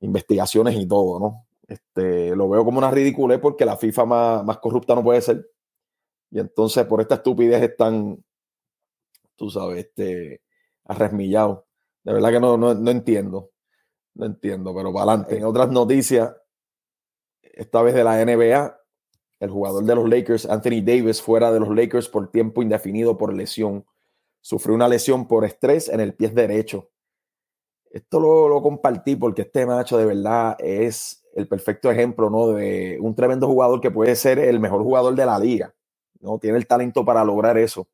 Investigaciones 0.00 0.76
y 0.76 0.86
todo, 0.86 1.18
¿no? 1.18 1.46
Este, 1.66 2.34
lo 2.34 2.48
veo 2.48 2.64
como 2.64 2.78
una 2.78 2.90
ridiculez 2.90 3.38
porque 3.38 3.64
la 3.64 3.76
FIFA 3.76 4.04
más, 4.42 4.58
corrupta 4.58 4.94
no 4.94 5.04
puede 5.04 5.20
ser. 5.22 5.48
Y 6.30 6.40
entonces 6.40 6.84
por 6.86 7.00
esta 7.00 7.16
estupidez 7.16 7.62
están, 7.62 8.22
tú 9.36 9.50
sabes, 9.50 9.86
este. 9.86 10.42
De 12.04 12.12
verdad 12.12 12.30
que 12.30 12.40
no, 12.40 12.56
no, 12.56 12.74
no 12.74 12.90
entiendo. 12.90 13.50
No 14.14 14.26
entiendo, 14.26 14.74
pero 14.74 14.92
para 14.92 15.12
adelante. 15.12 15.36
En 15.36 15.44
otras 15.44 15.70
noticias, 15.70 16.34
esta 17.42 17.82
vez 17.82 17.94
de 17.94 18.04
la 18.04 18.24
NBA, 18.24 18.80
el 19.40 19.50
jugador 19.50 19.84
de 19.84 19.94
los 19.94 20.08
Lakers, 20.08 20.46
Anthony 20.46 20.82
Davis, 20.84 21.22
fuera 21.22 21.50
de 21.50 21.60
los 21.60 21.74
Lakers 21.74 22.08
por 22.08 22.30
tiempo 22.30 22.62
indefinido 22.62 23.16
por 23.16 23.32
lesión. 23.32 23.86
Sufrió 24.40 24.74
una 24.74 24.88
lesión 24.88 25.28
por 25.28 25.44
estrés 25.44 25.88
en 25.88 26.00
el 26.00 26.14
pie 26.14 26.28
derecho. 26.28 26.90
Esto 27.90 28.20
lo, 28.20 28.62
compartí 28.62 29.16
porque 29.16 29.42
este 29.42 29.66
macho 29.66 29.98
de 29.98 30.06
verdad 30.06 30.56
es 30.60 31.26
el 31.34 31.48
perfecto 31.48 31.90
ejemplo 31.90 32.30
¿no? 32.30 32.48
de 32.48 32.98
un 33.00 33.14
tremendo 33.14 33.46
jugador 33.46 33.80
que 33.80 33.90
puede 33.90 34.14
ser 34.14 34.38
el 34.38 34.60
mejor 34.60 34.82
jugador 34.82 35.14
de 35.14 35.26
la 35.26 35.38
liga. 35.38 35.74
¿no? 36.20 36.38
Tiene 36.38 36.58
el 36.58 36.66
talento 36.66 37.04
para 37.04 37.24
lograr 37.24 37.58
eso 37.58 37.88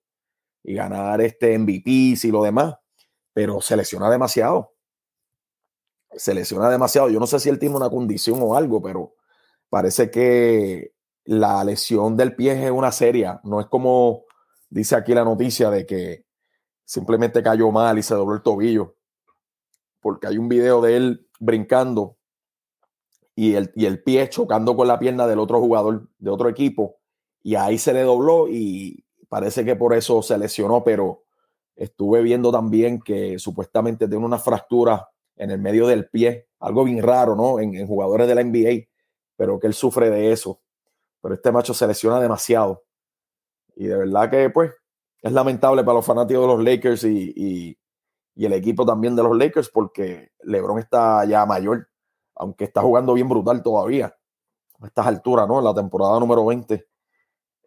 y 0.63 0.75
ganar 0.75 1.21
este 1.21 1.57
MVP 1.59 1.91
y 2.23 2.31
lo 2.31 2.43
demás, 2.43 2.77
pero 3.37 3.61
se 3.61 3.77
lesiona 3.77 4.09
demasiado. 4.09 4.73
Se 6.13 6.33
lesiona 6.33 6.71
demasiado. 6.71 7.11
Yo 7.11 7.21
no 7.21 7.27
sé 7.27 7.39
si 7.39 7.51
él 7.51 7.59
tiene 7.59 7.77
una 7.77 7.91
condición 7.91 8.39
o 8.41 8.57
algo, 8.57 8.81
pero 8.81 9.13
parece 9.69 10.11
que 10.11 10.95
la 11.25 11.63
lesión 11.63 12.17
del 12.17 12.35
pie 12.35 12.65
es 12.65 12.71
una 12.71 12.91
seria, 12.93 13.43
no 13.45 13.61
es 13.61 13.67
como 13.67 14.25
dice 14.71 14.97
aquí 14.97 15.13
la 15.13 15.23
noticia 15.23 15.69
de 15.69 15.85
que 15.85 16.25
simplemente 16.87 17.43
cayó 17.43 17.71
mal 17.71 17.99
y 17.99 18.03
se 18.03 18.15
dobló 18.15 18.37
el 18.37 18.43
tobillo, 18.43 18.97
porque 20.01 20.29
hay 20.29 20.39
un 20.39 20.49
video 20.49 20.81
de 20.81 20.97
él 20.97 21.29
brincando 21.39 22.17
y 23.35 23.55
el, 23.55 23.71
y 23.75 23.85
el 23.85 24.03
pie 24.03 24.31
chocando 24.31 24.75
con 24.75 24.89
la 24.89 24.99
pierna 24.99 25.27
del 25.27 25.41
otro 25.41 25.61
jugador 25.61 26.09
de 26.17 26.31
otro 26.31 26.49
equipo 26.49 27.01
y 27.43 27.57
ahí 27.57 27.77
se 27.77 27.93
le 27.93 28.01
dobló 28.01 28.49
y 28.49 29.05
Parece 29.29 29.65
que 29.65 29.75
por 29.75 29.93
eso 29.95 30.23
se 30.23 30.39
lesionó, 30.39 30.85
pero 30.85 31.26
estuve 31.77 32.23
viendo 32.23 32.51
también 32.51 33.01
que 33.01 33.39
supuestamente 33.39 34.09
tiene 34.09 34.25
una 34.25 34.39
fractura 34.39 35.09
en 35.37 35.51
el 35.51 35.61
medio 35.61 35.87
del 35.87 36.09
pie, 36.09 36.49
algo 36.59 36.85
bien 36.85 37.03
raro, 37.03 37.37
¿no? 37.37 37.61
En, 37.61 37.87
jugadores 37.87 38.27
de 38.27 38.35
la 38.35 38.43
NBA, 38.43 38.89
pero 39.37 39.61
que 39.61 39.67
él 39.67 39.75
sufre 39.75 40.11
de 40.11 40.33
eso. 40.33 40.61
Pero 41.21 41.35
este 41.35 41.53
macho 41.53 41.75
se 41.75 41.87
lesiona 41.87 42.21
demasiado. 42.21 42.85
Y 43.75 43.87
de 43.87 43.97
verdad 43.97 44.31
que, 44.31 44.51
pues, 44.51 44.73
es 45.23 45.33
lamentable 45.33 45.85
para 45.85 45.97
los 45.97 46.07
fanáticos 46.07 46.43
de 46.43 46.49
los 46.49 46.65
Lakers 46.65 47.05
y, 47.05 47.79
el 48.37 48.53
equipo 48.53 48.85
también 48.85 49.17
de 49.17 49.23
los 49.23 49.37
Lakers 49.37 49.71
porque 49.71 50.31
LeBron 50.43 50.79
está 50.79 51.25
ya 51.25 51.45
mayor, 51.47 51.89
aunque 52.35 52.65
está 52.65 52.83
jugando 52.83 53.15
bien 53.15 53.29
brutal 53.29 53.63
todavía 53.63 54.15
a 54.81 54.87
estas 54.87 55.07
alturas, 55.07 55.49
¿no? 55.49 55.59
En 55.59 55.65
la 55.65 55.75
temporada 55.75 56.21
número 56.21 56.45
20, 56.45 56.87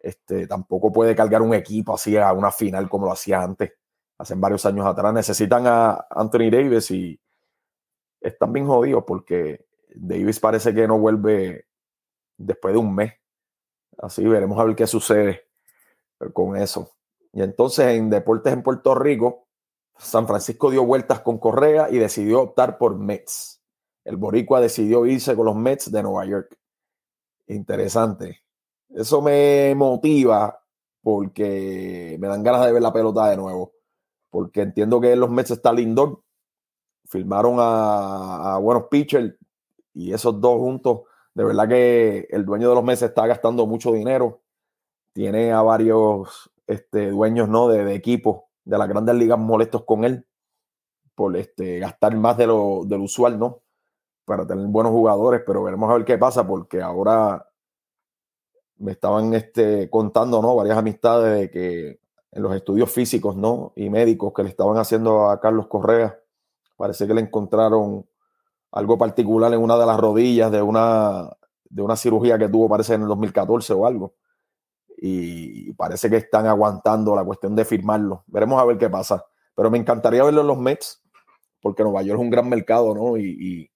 este, 0.02 0.46
tampoco 0.46 0.92
puede 0.92 1.14
cargar 1.14 1.42
un 1.42 1.54
equipo 1.54 1.94
así 1.94 2.16
a 2.16 2.32
una 2.32 2.52
final 2.52 2.88
como 2.88 3.06
lo 3.06 3.12
hacía 3.12 3.42
antes, 3.42 3.72
hace 4.20 4.34
varios 4.34 4.66
años 4.66 4.86
atrás. 4.86 5.12
Necesitan 5.14 5.66
a 5.66 6.06
Anthony 6.10 6.50
Davis 6.50 6.90
y 6.90 7.18
están 8.20 8.52
bien 8.52 8.66
jodidos 8.66 9.04
porque 9.06 9.66
Davis 9.94 10.38
parece 10.38 10.74
que 10.74 10.86
no 10.86 10.98
vuelve 10.98 11.66
después 12.36 12.74
de 12.74 12.78
un 12.78 12.94
mes. 12.94 13.14
Así 13.98 14.24
veremos 14.24 14.58
a 14.58 14.64
ver 14.64 14.76
qué 14.76 14.86
sucede 14.86 15.48
con 16.34 16.56
eso. 16.56 16.92
Y 17.32 17.42
entonces 17.42 17.86
en 17.86 18.10
deportes 18.10 18.52
en 18.52 18.62
Puerto 18.62 18.94
Rico, 18.94 19.48
San 19.96 20.26
Francisco 20.26 20.70
dio 20.70 20.84
vueltas 20.84 21.20
con 21.20 21.38
Correa 21.38 21.88
y 21.90 21.98
decidió 21.98 22.42
optar 22.42 22.76
por 22.76 22.96
Mets. 22.96 23.62
El 24.04 24.16
Boricua 24.16 24.60
decidió 24.60 25.06
irse 25.06 25.34
con 25.34 25.46
los 25.46 25.56
Mets 25.56 25.90
de 25.90 26.02
Nueva 26.02 26.26
York. 26.26 26.58
Interesante. 27.46 28.42
Eso 28.90 29.22
me 29.22 29.74
motiva 29.74 30.62
porque 31.02 32.16
me 32.20 32.28
dan 32.28 32.42
ganas 32.42 32.66
de 32.66 32.72
ver 32.72 32.82
la 32.82 32.92
pelota 32.92 33.28
de 33.28 33.36
nuevo. 33.36 33.79
Porque 34.30 34.62
entiendo 34.62 35.00
que 35.00 35.14
los 35.16 35.30
Mets 35.30 35.50
está 35.50 35.72
Lindor. 35.72 36.22
Filmaron 37.06 37.56
a, 37.58 38.54
a 38.54 38.58
buenos 38.58 38.84
pitchers 38.88 39.34
y 39.92 40.12
esos 40.12 40.40
dos 40.40 40.58
juntos. 40.58 41.02
De 41.34 41.44
verdad 41.44 41.68
que 41.68 42.28
el 42.30 42.44
dueño 42.44 42.68
de 42.68 42.74
los 42.74 42.84
Mets 42.84 43.02
está 43.02 43.26
gastando 43.26 43.66
mucho 43.66 43.92
dinero. 43.92 44.40
Tiene 45.12 45.52
a 45.52 45.62
varios 45.62 46.50
este, 46.66 47.10
dueños 47.10 47.48
¿no? 47.48 47.68
de, 47.68 47.84
de 47.84 47.94
equipos 47.94 48.42
de 48.64 48.78
las 48.78 48.88
grandes 48.88 49.14
ligas 49.16 49.38
molestos 49.38 49.84
con 49.84 50.04
él 50.04 50.24
por 51.14 51.36
este, 51.36 51.78
gastar 51.78 52.16
más 52.16 52.36
de 52.38 52.46
lo, 52.46 52.82
del 52.86 53.00
usual, 53.00 53.38
¿no? 53.38 53.60
Para 54.24 54.46
tener 54.46 54.66
buenos 54.68 54.92
jugadores, 54.92 55.42
pero 55.46 55.62
veremos 55.62 55.90
a 55.90 55.94
ver 55.94 56.04
qué 56.04 56.16
pasa, 56.16 56.46
porque 56.46 56.80
ahora 56.80 57.46
me 58.78 58.92
estaban 58.92 59.34
este, 59.34 59.90
contando, 59.90 60.40
¿no? 60.40 60.56
Varias 60.56 60.78
amistades 60.78 61.40
de 61.40 61.50
que 61.50 62.00
en 62.32 62.42
los 62.42 62.54
estudios 62.54 62.90
físicos, 62.90 63.36
¿no? 63.36 63.72
Y 63.76 63.90
médicos 63.90 64.32
que 64.34 64.42
le 64.42 64.50
estaban 64.50 64.76
haciendo 64.76 65.30
a 65.30 65.40
Carlos 65.40 65.66
Correa, 65.66 66.18
parece 66.76 67.06
que 67.06 67.14
le 67.14 67.20
encontraron 67.20 68.06
algo 68.72 68.96
particular 68.98 69.52
en 69.52 69.60
una 69.60 69.76
de 69.76 69.86
las 69.86 69.98
rodillas 69.98 70.50
de 70.52 70.62
una, 70.62 71.28
de 71.64 71.82
una 71.82 71.96
cirugía 71.96 72.38
que 72.38 72.48
tuvo, 72.48 72.68
parece, 72.68 72.94
en 72.94 73.02
el 73.02 73.08
2014 73.08 73.72
o 73.74 73.86
algo 73.86 74.14
y 75.02 75.72
parece 75.72 76.10
que 76.10 76.16
están 76.16 76.46
aguantando 76.46 77.16
la 77.16 77.24
cuestión 77.24 77.56
de 77.56 77.64
firmarlo. 77.64 78.24
Veremos 78.26 78.60
a 78.60 78.66
ver 78.66 78.76
qué 78.76 78.90
pasa. 78.90 79.24
Pero 79.54 79.70
me 79.70 79.78
encantaría 79.78 80.22
verlo 80.22 80.42
en 80.42 80.46
los 80.46 80.58
Mets, 80.58 81.02
porque 81.60 81.82
Nueva 81.82 82.02
York 82.02 82.18
es 82.18 82.22
un 82.22 82.30
gran 82.30 82.48
mercado, 82.48 82.94
¿no? 82.94 83.16
Y, 83.16 83.70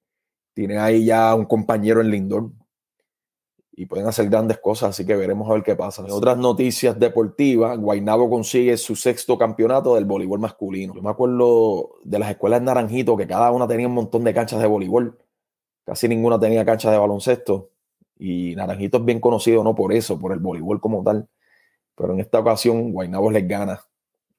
tiene 0.52 0.78
ahí 0.78 1.06
ya 1.06 1.34
un 1.34 1.46
compañero 1.46 2.00
en 2.00 2.10
Lindor 2.12 2.52
y 3.76 3.86
pueden 3.86 4.06
hacer 4.06 4.28
grandes 4.28 4.58
cosas, 4.58 4.90
así 4.90 5.04
que 5.04 5.16
veremos 5.16 5.50
a 5.50 5.54
ver 5.54 5.62
qué 5.64 5.74
pasa. 5.74 6.02
En 6.02 6.12
otras 6.12 6.38
noticias 6.38 6.98
deportivas, 6.98 7.76
Guainabo 7.78 8.30
consigue 8.30 8.76
su 8.76 8.94
sexto 8.94 9.36
campeonato 9.36 9.96
del 9.96 10.04
voleibol 10.04 10.38
masculino. 10.38 10.94
Yo 10.94 11.02
me 11.02 11.10
acuerdo 11.10 11.96
de 12.04 12.18
las 12.20 12.30
escuelas 12.30 12.60
de 12.60 12.66
Naranjito, 12.66 13.16
que 13.16 13.26
cada 13.26 13.50
una 13.50 13.66
tenía 13.66 13.88
un 13.88 13.94
montón 13.94 14.22
de 14.22 14.32
canchas 14.32 14.60
de 14.60 14.66
voleibol, 14.68 15.18
casi 15.84 16.06
ninguna 16.06 16.38
tenía 16.38 16.64
canchas 16.64 16.92
de 16.92 16.98
baloncesto. 16.98 17.70
Y 18.16 18.54
Naranjito 18.54 18.98
es 18.98 19.04
bien 19.04 19.18
conocido, 19.18 19.64
no 19.64 19.74
por 19.74 19.92
eso, 19.92 20.18
por 20.20 20.32
el 20.32 20.38
voleibol 20.38 20.80
como 20.80 21.02
tal. 21.02 21.28
Pero 21.96 22.12
en 22.12 22.20
esta 22.20 22.38
ocasión, 22.38 22.92
Guaynabo 22.92 23.30
les 23.32 23.46
gana 23.48 23.80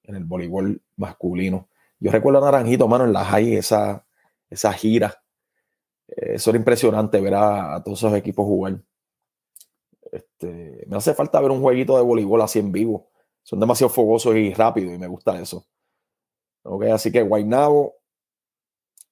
en 0.04 0.16
el 0.16 0.24
voleibol 0.24 0.82
masculino. 0.96 1.68
Yo 2.00 2.10
recuerdo 2.10 2.40
a 2.40 2.52
Naranjito, 2.52 2.88
mano, 2.88 3.04
en 3.04 3.12
la 3.12 3.26
high, 3.26 3.56
esa, 3.56 4.06
esa 4.50 4.72
gira. 4.72 5.22
Eh, 6.08 6.36
eso 6.36 6.52
era 6.52 6.60
impresionante 6.60 7.20
ver 7.20 7.36
a, 7.36 7.82
todos 7.84 8.00
esos 8.00 8.14
equipos 8.14 8.46
jugar. 8.46 8.80
Este, 10.16 10.86
me 10.88 10.96
hace 10.96 11.14
falta 11.14 11.42
ver 11.42 11.52
un 11.52 11.62
jueguito 11.62 11.98
de 11.98 12.04
voleibol 12.04 12.42
así 12.42 12.60
en 12.60 12.72
vivo. 12.72 13.10
Son 13.44 13.60
demasiado 13.60 13.90
fogosos 13.90 14.36
y 14.36 14.54
rápidos 14.54 14.94
y 14.94 14.98
me 14.98 15.08
gusta 15.08 15.40
eso. 15.40 15.66
Así 16.92 17.12
que 17.12 17.22
Guaynabo, 17.22 17.96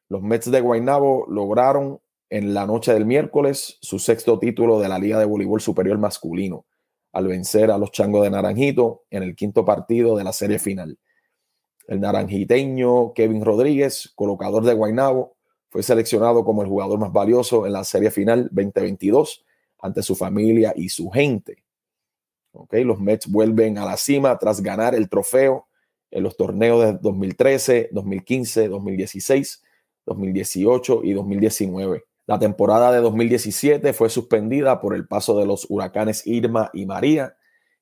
los 0.09 0.21
Mets 0.21 0.49
de 0.49 0.61
Guaynabo 0.61 1.25
lograron 1.27 1.99
en 2.29 2.53
la 2.53 2.65
noche 2.65 2.93
del 2.93 3.05
miércoles 3.05 3.77
su 3.81 3.99
sexto 3.99 4.39
título 4.39 4.79
de 4.79 4.87
la 4.87 4.97
Liga 4.97 5.19
de 5.19 5.25
Voleibol 5.25 5.61
Superior 5.61 5.99
Masculino, 5.99 6.65
al 7.11 7.27
vencer 7.27 7.69
a 7.69 7.77
los 7.77 7.91
Changos 7.91 8.23
de 8.23 8.31
Naranjito 8.31 9.03
en 9.11 9.21
el 9.23 9.35
quinto 9.35 9.65
partido 9.65 10.17
de 10.17 10.23
la 10.23 10.33
serie 10.33 10.57
final. 10.57 10.97
El 11.85 11.99
naranjiteño 11.99 13.13
Kevin 13.13 13.43
Rodríguez, 13.43 14.11
colocador 14.15 14.63
de 14.63 14.73
Guaynabo, 14.73 15.35
fue 15.69 15.83
seleccionado 15.83 16.45
como 16.45 16.63
el 16.63 16.69
jugador 16.69 16.97
más 16.97 17.11
valioso 17.11 17.67
en 17.67 17.73
la 17.73 17.83
serie 17.83 18.09
final 18.09 18.49
2022 18.51 19.43
ante 19.83 20.01
su 20.01 20.15
familia 20.15 20.73
y 20.75 20.89
su 20.89 21.09
gente. 21.09 21.63
Okay, 22.53 22.83
los 22.83 22.99
Mets 22.99 23.29
vuelven 23.29 23.77
a 23.77 23.85
la 23.85 23.97
cima 23.97 24.37
tras 24.39 24.61
ganar 24.61 24.95
el 24.95 25.09
trofeo 25.09 25.67
en 26.09 26.23
los 26.23 26.37
torneos 26.37 26.85
de 26.85 26.97
2013, 27.01 27.89
2015, 27.91 28.69
2016, 28.69 29.63
2018 30.05 31.01
y 31.03 31.13
2019. 31.13 32.05
La 32.25 32.39
temporada 32.39 32.93
de 32.93 32.99
2017 32.99 33.91
fue 33.91 34.09
suspendida 34.09 34.79
por 34.79 34.95
el 34.95 35.05
paso 35.05 35.37
de 35.37 35.45
los 35.45 35.65
huracanes 35.69 36.25
Irma 36.25 36.69
y 36.73 36.85
María 36.85 37.35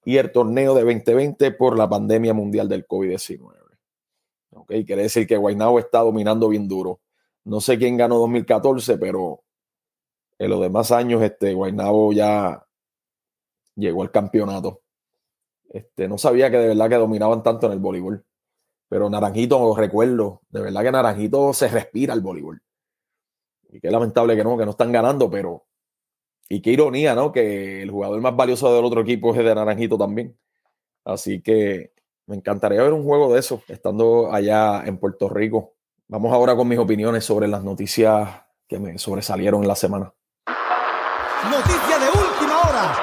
y 0.04 0.18
el 0.18 0.32
torneo 0.32 0.74
de 0.74 0.82
2020 0.82 1.52
por 1.52 1.78
la 1.78 1.88
pandemia 1.88 2.34
mundial 2.34 2.68
del 2.68 2.88
COVID-19. 2.88 3.42
Ok, 4.54 4.70
quiere 4.88 5.04
decir 5.04 5.28
que 5.28 5.38
Guaynabo 5.38 5.78
está 5.78 6.00
dominando 6.00 6.50
bien 6.50 6.68
duro. 6.68 7.00
No 7.44 7.62
sé 7.62 7.78
quién 7.78 7.96
ganó 7.96 8.18
2014, 8.18 8.98
pero 8.98 9.44
en 10.42 10.50
los 10.50 10.60
demás 10.60 10.92
años 10.92 11.22
este 11.22 11.54
Guaynabo 11.54 12.14
ya 12.14 12.66
llegó 13.76 14.02
al 14.02 14.10
campeonato. 14.10 14.82
Este, 15.70 16.08
no 16.08 16.18
sabía 16.18 16.50
que 16.50 16.58
de 16.58 16.70
verdad 16.70 16.90
que 16.90 16.96
dominaban 16.96 17.44
tanto 17.44 17.68
en 17.68 17.74
el 17.74 17.80
voleibol. 17.80 18.26
Pero 18.90 19.08
Naranjito, 19.08 19.76
recuerdo, 19.76 20.42
de 20.50 20.62
verdad 20.62 20.82
que 20.82 20.92
Naranjito 20.92 21.54
se 21.54 21.68
respira 21.68 22.16
el 22.16 22.22
voleibol. 22.22 22.60
Y 23.70 23.80
qué 23.80 23.92
lamentable 23.92 24.36
que 24.36 24.44
no, 24.44 24.58
que 24.58 24.66
no 24.66 24.72
están 24.72 24.92
ganando, 24.92 25.30
pero. 25.30 25.68
Y 26.50 26.60
qué 26.64 26.72
ironía, 26.72 27.14
¿no? 27.14 27.32
Que 27.32 27.84
el 27.84 27.92
jugador 27.92 28.20
más 28.20 28.36
valioso 28.36 28.74
del 28.74 28.84
otro 28.84 29.02
equipo 29.02 29.36
es 29.36 29.46
de 29.46 29.54
Naranjito 29.54 29.96
también. 29.96 30.36
Así 31.06 31.44
que 31.44 31.94
me 32.26 32.36
encantaría 32.36 32.82
ver 32.82 32.94
un 32.94 33.04
juego 33.04 33.32
de 33.32 33.40
eso, 33.40 33.62
estando 33.68 34.34
allá 34.34 34.84
en 34.88 34.98
Puerto 34.98 35.30
Rico. 35.30 35.76
Vamos 36.08 36.34
ahora 36.34 36.56
con 36.56 36.68
mis 36.68 36.80
opiniones 36.80 37.26
sobre 37.26 37.48
las 37.48 37.64
noticias 37.64 38.42
que 38.68 38.80
me 38.80 38.98
sobresalieron 38.98 39.62
en 39.62 39.68
la 39.68 39.76
semana. 39.76 40.12
Noticia 41.50 41.98
de 41.98 42.06
última 42.08 42.62
hora. 42.62 42.94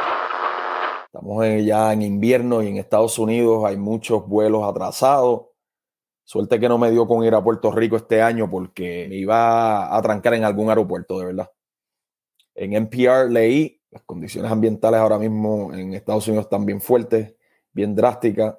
Estamos 1.06 1.44
ya 1.64 1.92
en 1.92 2.02
invierno 2.02 2.62
y 2.62 2.68
en 2.68 2.76
Estados 2.76 3.18
Unidos 3.18 3.64
hay 3.64 3.76
muchos 3.76 4.28
vuelos 4.28 4.62
atrasados. 4.62 5.46
Suerte 6.22 6.60
que 6.60 6.68
no 6.68 6.78
me 6.78 6.90
dio 6.92 7.06
con 7.08 7.24
ir 7.24 7.34
a 7.34 7.42
Puerto 7.42 7.72
Rico 7.72 7.96
este 7.96 8.22
año 8.22 8.48
porque 8.48 9.06
me 9.08 9.16
iba 9.16 9.94
a 9.94 10.02
trancar 10.02 10.34
en 10.34 10.44
algún 10.44 10.68
aeropuerto, 10.68 11.18
de 11.18 11.26
verdad. 11.26 11.50
En 12.54 12.74
NPR 12.74 13.28
leí 13.28 13.80
las 13.90 14.02
condiciones 14.02 14.52
ambientales 14.52 15.00
ahora 15.00 15.18
mismo 15.18 15.74
en 15.74 15.94
Estados 15.94 16.28
Unidos 16.28 16.46
están 16.46 16.64
bien 16.64 16.80
fuertes, 16.80 17.34
bien 17.72 17.94
drásticas. 17.96 18.56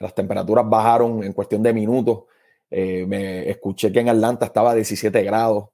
Las 0.00 0.14
temperaturas 0.14 0.68
bajaron 0.68 1.22
en 1.22 1.32
cuestión 1.32 1.62
de 1.62 1.72
minutos. 1.72 2.24
Eh, 2.70 3.04
me 3.06 3.48
escuché 3.48 3.92
que 3.92 4.00
en 4.00 4.08
Atlanta 4.08 4.46
estaba 4.46 4.72
a 4.72 4.74
17 4.74 5.22
grados. 5.22 5.68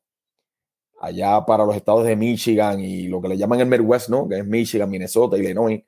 Allá 1.01 1.45
para 1.47 1.65
los 1.65 1.77
estados 1.77 2.05
de 2.05 2.17
Michigan 2.17 2.81
y 2.81 3.07
lo 3.07 3.21
que 3.21 3.29
le 3.29 3.37
llaman 3.37 3.61
el 3.61 3.67
Midwest, 3.67 4.09
¿no? 4.09 4.29
Que 4.29 4.39
es 4.39 4.47
Michigan, 4.47 4.91
Minnesota, 4.91 5.37
Illinois. 5.37 5.83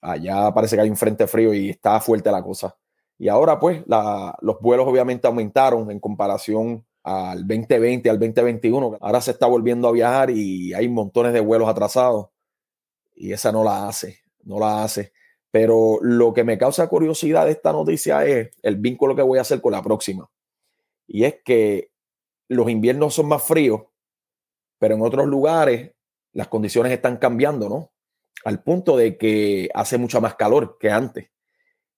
Allá 0.00 0.52
parece 0.52 0.76
que 0.76 0.82
hay 0.82 0.90
un 0.90 0.96
frente 0.96 1.26
frío 1.26 1.54
y 1.54 1.70
está 1.70 2.00
fuerte 2.00 2.30
la 2.30 2.42
cosa. 2.42 2.76
Y 3.18 3.28
ahora 3.28 3.58
pues 3.58 3.82
los 3.86 4.60
vuelos 4.60 4.86
obviamente 4.86 5.26
aumentaron 5.26 5.90
en 5.90 6.00
comparación 6.00 6.84
al 7.04 7.46
2020, 7.46 8.10
al 8.10 8.18
2021. 8.18 8.98
Ahora 9.00 9.20
se 9.20 9.30
está 9.30 9.46
volviendo 9.46 9.88
a 9.88 9.92
viajar 9.92 10.30
y 10.30 10.74
hay 10.74 10.88
montones 10.88 11.32
de 11.32 11.40
vuelos 11.40 11.68
atrasados. 11.68 12.28
Y 13.14 13.32
esa 13.32 13.52
no 13.52 13.62
la 13.62 13.88
hace, 13.88 14.18
no 14.42 14.58
la 14.58 14.82
hace. 14.82 15.12
Pero 15.50 15.98
lo 16.00 16.32
que 16.32 16.44
me 16.44 16.58
causa 16.58 16.88
curiosidad 16.88 17.46
de 17.46 17.52
esta 17.52 17.72
noticia 17.72 18.24
es 18.26 18.50
el 18.62 18.76
vínculo 18.76 19.14
que 19.14 19.22
voy 19.22 19.38
a 19.38 19.42
hacer 19.42 19.60
con 19.60 19.72
la 19.72 19.82
próxima. 19.82 20.28
Y 21.06 21.24
es 21.24 21.36
que 21.44 21.90
los 22.48 22.68
inviernos 22.68 23.14
son 23.14 23.28
más 23.28 23.42
fríos, 23.42 23.82
pero 24.82 24.96
en 24.96 25.02
otros 25.02 25.28
lugares 25.28 25.92
las 26.32 26.48
condiciones 26.48 26.90
están 26.90 27.16
cambiando, 27.16 27.68
¿no? 27.68 27.92
Al 28.44 28.64
punto 28.64 28.96
de 28.96 29.16
que 29.16 29.70
hace 29.74 29.96
mucha 29.96 30.18
más 30.18 30.34
calor 30.34 30.76
que 30.80 30.90
antes. 30.90 31.30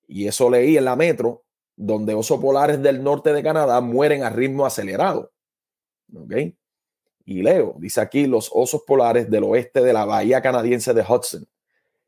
Y 0.07 0.27
eso 0.27 0.51
leí 0.51 0.77
en 0.77 0.85
la 0.85 0.95
metro, 0.95 1.45
donde 1.77 2.13
osos 2.13 2.39
polares 2.41 2.83
del 2.83 3.03
norte 3.03 3.33
de 3.33 3.43
Canadá 3.43 3.81
mueren 3.81 4.23
a 4.23 4.29
ritmo 4.29 4.67
acelerado. 4.67 5.33
¿Ok? 6.15 6.35
Y 7.25 7.43
leo, 7.43 7.75
dice 7.79 8.03
aquí, 8.03 8.27
los 8.27 8.51
osos 8.53 8.83
polares 8.87 9.31
del 9.31 9.45
oeste 9.45 9.81
de 9.81 9.95
la 9.95 10.05
bahía 10.05 10.43
canadiense 10.43 10.93
de 10.93 11.07
Hudson, 11.09 11.49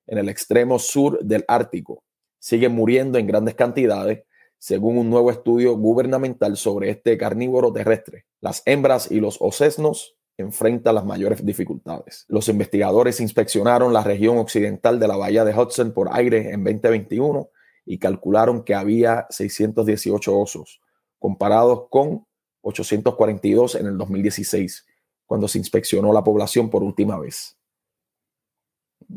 en 0.06 0.18
el 0.18 0.28
extremo 0.28 0.78
sur 0.78 1.18
del 1.24 1.46
Ártico, 1.48 2.04
siguen 2.38 2.72
muriendo 2.72 3.16
en 3.16 3.26
grandes 3.26 3.54
cantidades, 3.54 4.24
según 4.58 4.98
un 4.98 5.08
nuevo 5.08 5.30
estudio 5.30 5.74
gubernamental 5.78 6.58
sobre 6.58 6.90
este 6.90 7.16
carnívoro 7.16 7.72
terrestre. 7.72 8.26
Las 8.42 8.62
hembras 8.66 9.10
y 9.10 9.20
los 9.20 9.38
osesnos 9.40 10.16
enfrentan 10.38 10.94
las 10.94 11.04
mayores 11.04 11.44
dificultades. 11.44 12.24
Los 12.28 12.48
investigadores 12.48 13.20
inspeccionaron 13.20 13.92
la 13.92 14.02
región 14.02 14.38
occidental 14.38 15.00
de 15.00 15.08
la 15.08 15.16
bahía 15.16 15.44
de 15.44 15.58
Hudson 15.58 15.92
por 15.92 16.08
aire 16.12 16.50
en 16.50 16.62
2021 16.62 17.48
y 17.86 17.98
calcularon 17.98 18.62
que 18.62 18.74
había 18.74 19.26
618 19.30 20.38
osos, 20.38 20.80
comparados 21.18 21.86
con 21.90 22.26
842 22.62 23.76
en 23.76 23.86
el 23.86 23.96
2016, 23.96 24.86
cuando 25.24 25.48
se 25.48 25.58
inspeccionó 25.58 26.12
la 26.12 26.24
población 26.24 26.68
por 26.68 26.82
última 26.82 27.18
vez. 27.18 27.56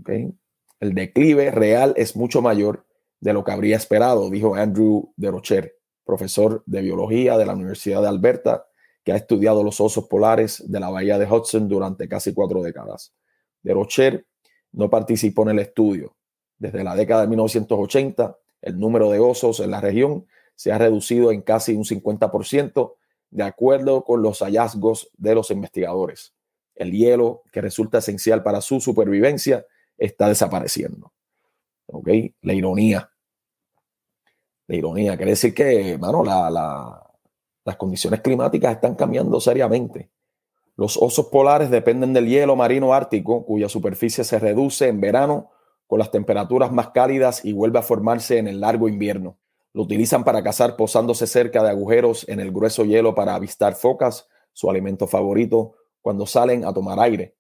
El 0.05 0.93
declive 0.93 1.51
real 1.51 1.93
es 1.97 2.15
mucho 2.15 2.41
mayor 2.41 2.85
de 3.19 3.33
lo 3.33 3.43
que 3.43 3.51
habría 3.51 3.75
esperado, 3.75 4.29
dijo 4.29 4.55
Andrew 4.55 5.13
de 5.17 5.31
Rocher, 5.31 5.75
profesor 6.05 6.63
de 6.65 6.81
biología 6.81 7.37
de 7.37 7.45
la 7.45 7.53
Universidad 7.53 8.01
de 8.01 8.07
Alberta, 8.07 8.68
ha 9.11 9.15
estudiado 9.15 9.63
los 9.63 9.79
osos 9.79 10.07
polares 10.07 10.63
de 10.67 10.79
la 10.79 10.89
bahía 10.89 11.17
de 11.17 11.25
Hudson 11.25 11.67
durante 11.67 12.07
casi 12.07 12.33
cuatro 12.33 12.61
décadas. 12.61 13.13
De 13.61 13.73
Rocher 13.73 14.25
no 14.71 14.89
participó 14.89 15.43
en 15.43 15.49
el 15.49 15.59
estudio. 15.59 16.15
Desde 16.57 16.83
la 16.83 16.95
década 16.95 17.21
de 17.21 17.27
1980, 17.27 18.37
el 18.61 18.79
número 18.79 19.09
de 19.09 19.19
osos 19.19 19.59
en 19.59 19.71
la 19.71 19.81
región 19.81 20.25
se 20.55 20.71
ha 20.71 20.77
reducido 20.77 21.31
en 21.31 21.41
casi 21.41 21.73
un 21.75 21.85
50%, 21.85 22.95
de 23.31 23.43
acuerdo 23.43 24.03
con 24.03 24.21
los 24.21 24.39
hallazgos 24.39 25.09
de 25.17 25.35
los 25.35 25.51
investigadores. 25.51 26.33
El 26.75 26.91
hielo, 26.91 27.43
que 27.51 27.61
resulta 27.61 27.99
esencial 27.99 28.43
para 28.43 28.59
su 28.59 28.81
supervivencia, 28.81 29.65
está 29.97 30.27
desapareciendo. 30.27 31.13
¿Ok? 31.87 32.09
La 32.41 32.53
ironía. 32.53 33.09
La 34.67 34.75
ironía 34.75 35.15
quiere 35.15 35.31
decir 35.31 35.53
que, 35.53 35.97
mano, 35.97 36.23
las 37.69 37.77
condiciones 37.77 38.21
climáticas 38.21 38.73
están 38.73 38.95
cambiando 38.95 39.39
seriamente. 39.39 40.09
Los 40.75 40.97
osos 40.97 41.27
polares 41.27 41.69
dependen 41.69 42.13
del 42.13 42.27
hielo 42.27 42.55
marino 42.55 42.95
ártico, 42.95 43.45
cuya 43.45 43.69
superficie 43.69 44.23
se 44.23 44.39
reduce 44.39 44.87
en 44.87 44.99
verano 44.99 45.51
con 45.85 45.99
las 45.99 46.09
temperaturas 46.09 46.71
más 46.71 46.89
cálidas 46.89 47.45
y 47.45 47.53
vuelve 47.53 47.77
a 47.77 47.83
formarse 47.83 48.39
en 48.39 48.47
el 48.47 48.59
largo 48.59 48.89
invierno. 48.89 49.37
Lo 49.71 49.83
utilizan 49.83 50.23
para 50.23 50.41
cazar 50.41 50.75
posándose 50.77 51.27
cerca 51.27 51.61
de 51.61 51.69
agujeros 51.69 52.27
en 52.27 52.39
el 52.39 52.51
grueso 52.51 52.85
hielo 52.85 53.13
para 53.13 53.35
avistar 53.35 53.75
focas, 53.75 54.27
su 54.51 54.67
alimento 54.67 55.05
favorito, 55.05 55.75
cuando 56.01 56.25
salen 56.25 56.65
a 56.65 56.73
tomar 56.73 56.99
aire. 56.99 57.35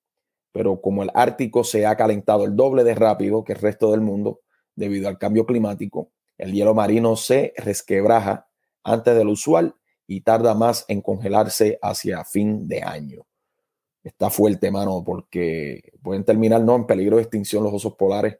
Pero 0.51 0.79
como 0.79 1.01
el 1.01 1.09
Ártico 1.15 1.63
se 1.63 1.87
ha 1.87 1.95
calentado 1.95 2.45
el 2.45 2.55
doble 2.55 2.83
de 2.83 2.93
rápido 2.93 3.43
que 3.43 3.53
el 3.53 3.59
resto 3.59 3.89
del 3.89 4.01
mundo 4.01 4.41
debido 4.75 5.07
al 5.07 5.17
cambio 5.17 5.47
climático, 5.47 6.11
el 6.37 6.53
hielo 6.53 6.75
marino 6.75 7.15
se 7.15 7.53
resquebraja 7.57 8.47
antes 8.83 9.15
de 9.15 9.23
lo 9.23 9.31
usual 9.31 9.75
y 10.09 10.21
tarda 10.21 10.55
más 10.55 10.85
en 10.87 11.01
congelarse 11.01 11.77
hacia 11.81 12.25
fin 12.25 12.67
de 12.67 12.81
año. 12.81 13.27
Está 14.03 14.29
fuerte, 14.29 14.71
mano, 14.71 15.03
porque 15.05 15.93
pueden 16.01 16.23
terminar 16.23 16.61
¿no? 16.61 16.75
en 16.75 16.87
peligro 16.87 17.17
de 17.17 17.23
extinción 17.23 17.63
los 17.63 17.73
osos 17.73 17.95
polares 17.95 18.39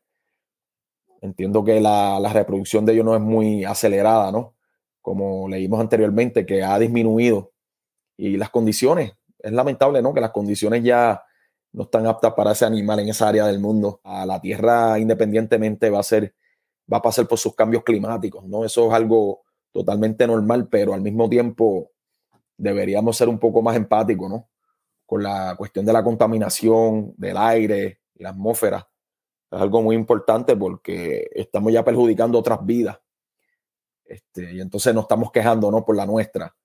Entiendo 1.22 1.64
que 1.64 1.82
la, 1.82 2.20
reproducción 2.34 2.86
de 2.86 2.94
ellos 2.94 3.06
no 3.06 3.16
es 3.16 3.22
muy 3.22 3.66
acelerada, 3.66 4.32
¿no? 4.32 4.56
Como 5.02 5.50
leímos 5.50 5.80
anteriormente, 5.80 6.46
que 6.46 6.64
ha 6.64 6.80
disminuido. 6.80 7.52
Y 8.18 8.38
las 8.38 8.50
condiciones, 8.50 9.14
es 9.40 9.52
lamentable, 9.52 10.02
¿no? 10.02 10.14
Que 10.14 10.22
las 10.22 10.32
condiciones 10.32 10.84
ya 10.84 11.24
no 11.74 11.84
están 11.84 12.08
aptas 12.08 12.34
para 12.34 12.52
ese 12.54 12.66
animal 12.66 13.00
en 13.00 13.10
esa 13.10 13.28
área 13.28 13.46
del 13.48 13.60
mundo. 13.60 14.00
A 14.04 14.26
la 14.26 14.40
Tierra, 14.40 14.98
independientemente, 15.00 15.90
va 15.90 16.00
a 16.00 16.04
ser, 16.04 16.36
va 16.92 16.98
a 16.98 17.02
pasar 17.02 17.28
por 17.28 17.38
sus 17.38 17.54
cambios 17.54 17.84
climáticos, 17.84 18.46
¿no? 18.46 18.64
Eso 18.64 18.88
es 18.88 18.94
algo 18.94 19.42
totalmente 19.72 20.26
normal, 20.28 20.68
pero 20.70 20.94
al 20.94 21.02
mismo 21.02 21.30
tiempo 21.30 21.92
deberíamos 22.58 23.18
ser 23.18 23.30
un 23.30 23.40
poco 23.40 23.62
más 23.62 23.76
empáticos, 23.76 24.30
¿no? 24.30 24.50
Con 25.06 25.24
la 25.24 25.56
cuestión 25.58 25.86
de 25.86 25.94
la 25.94 26.04
contaminación 26.04 27.14
del 27.18 27.38
aire 27.38 28.02
y 28.16 28.24
la 28.24 28.30
atmósfera 28.30 28.90
es 29.52 29.60
algo 29.60 29.82
muy 29.82 29.96
importante 29.96 30.56
porque 30.56 31.28
estamos 31.34 31.74
ya 31.74 31.84
perjudicando 31.84 32.38
otras 32.38 32.64
vidas. 32.66 33.00
Este, 34.06 34.54
y 34.54 34.62
entonces 34.62 34.94
nos 34.94 35.04
estamos 35.04 35.32
quejando 35.32 35.72
¿no? 35.72 35.84
por 35.84 35.96
la 35.96 36.06
nuestra. 36.06 36.56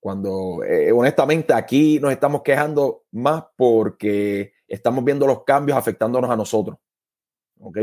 Cuando 0.00 0.64
eh, 0.64 0.90
honestamente 0.92 1.54
aquí 1.54 2.00
nos 2.00 2.12
estamos 2.12 2.42
quejando 2.42 3.04
más 3.12 3.44
porque 3.56 4.54
estamos 4.66 5.04
viendo 5.04 5.26
los 5.26 5.44
cambios 5.44 5.78
afectándonos 5.78 6.30
a 6.30 6.36
nosotros. 6.36 6.78
¿Ok? 7.60 7.78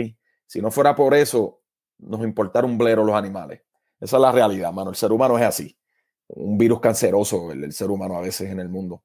Si 0.46 0.62
no 0.62 0.72
fuera 0.72 0.96
por 0.96 1.14
eso, 1.14 1.62
nos 2.00 2.24
importara 2.24 2.66
un 2.66 2.78
blero 2.78 3.04
los 3.04 3.16
animales. 3.16 3.62
Esa 4.00 4.18
es 4.18 4.22
la 4.22 4.32
realidad, 4.32 4.72
mano. 4.72 4.90
El 4.92 4.96
ser 4.96 5.12
humano 5.12 5.38
es 5.38 5.46
así. 5.46 5.78
Un 6.28 6.58
virus 6.58 6.80
canceroso, 6.80 7.52
el, 7.52 7.64
el 7.66 7.74
ser 7.74 7.90
humano 7.90 8.18
a 8.18 8.22
veces 8.22 8.50
en 8.52 8.60
el 8.60 8.70
mundo. 8.70 9.04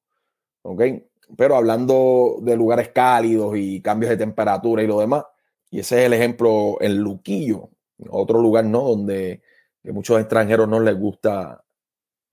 Pero 1.36 1.56
hablando 1.56 2.38
de 2.42 2.56
lugares 2.56 2.90
cálidos 2.90 3.54
y 3.56 3.80
cambios 3.80 4.10
de 4.10 4.16
temperatura 4.16 4.82
y 4.82 4.86
lo 4.86 5.00
demás, 5.00 5.24
y 5.70 5.80
ese 5.80 6.00
es 6.00 6.06
el 6.06 6.12
ejemplo 6.12 6.76
en 6.80 6.98
Luquillo, 6.98 7.70
otro 8.10 8.40
lugar, 8.40 8.64
¿no? 8.64 8.82
Donde 8.82 9.42
a 9.88 9.92
muchos 9.92 10.20
extranjeros 10.20 10.68
no 10.68 10.80
les 10.80 10.98
gusta 10.98 11.64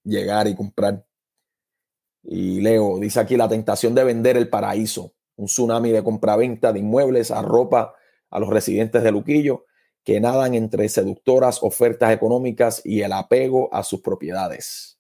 llegar 0.04 0.48
y 0.48 0.56
comprar. 0.56 1.06
Y 2.24 2.62
Leo 2.62 3.00
dice 3.00 3.20
aquí 3.20 3.36
la 3.36 3.50
tentación 3.50 3.96
de 3.96 4.04
vender 4.04 4.38
el 4.38 4.50
paraíso, 4.50 5.14
un 5.38 5.48
tsunami 5.48 5.92
de 5.92 6.04
compraventa 6.04 6.72
de 6.72 6.80
inmuebles 6.80 7.32
a 7.32 7.42
ropa 7.42 7.96
a 8.30 8.40
los 8.40 8.50
residentes 8.50 9.04
de 9.04 9.12
Luquillo 9.12 9.66
que 10.04 10.20
nadan 10.20 10.56
entre 10.56 10.90
seductoras 10.90 11.62
ofertas 11.62 12.12
económicas 12.14 12.82
y 12.84 13.02
el 13.02 13.14
apego 13.14 13.74
a 13.74 13.84
sus 13.84 14.02
propiedades. 14.02 15.00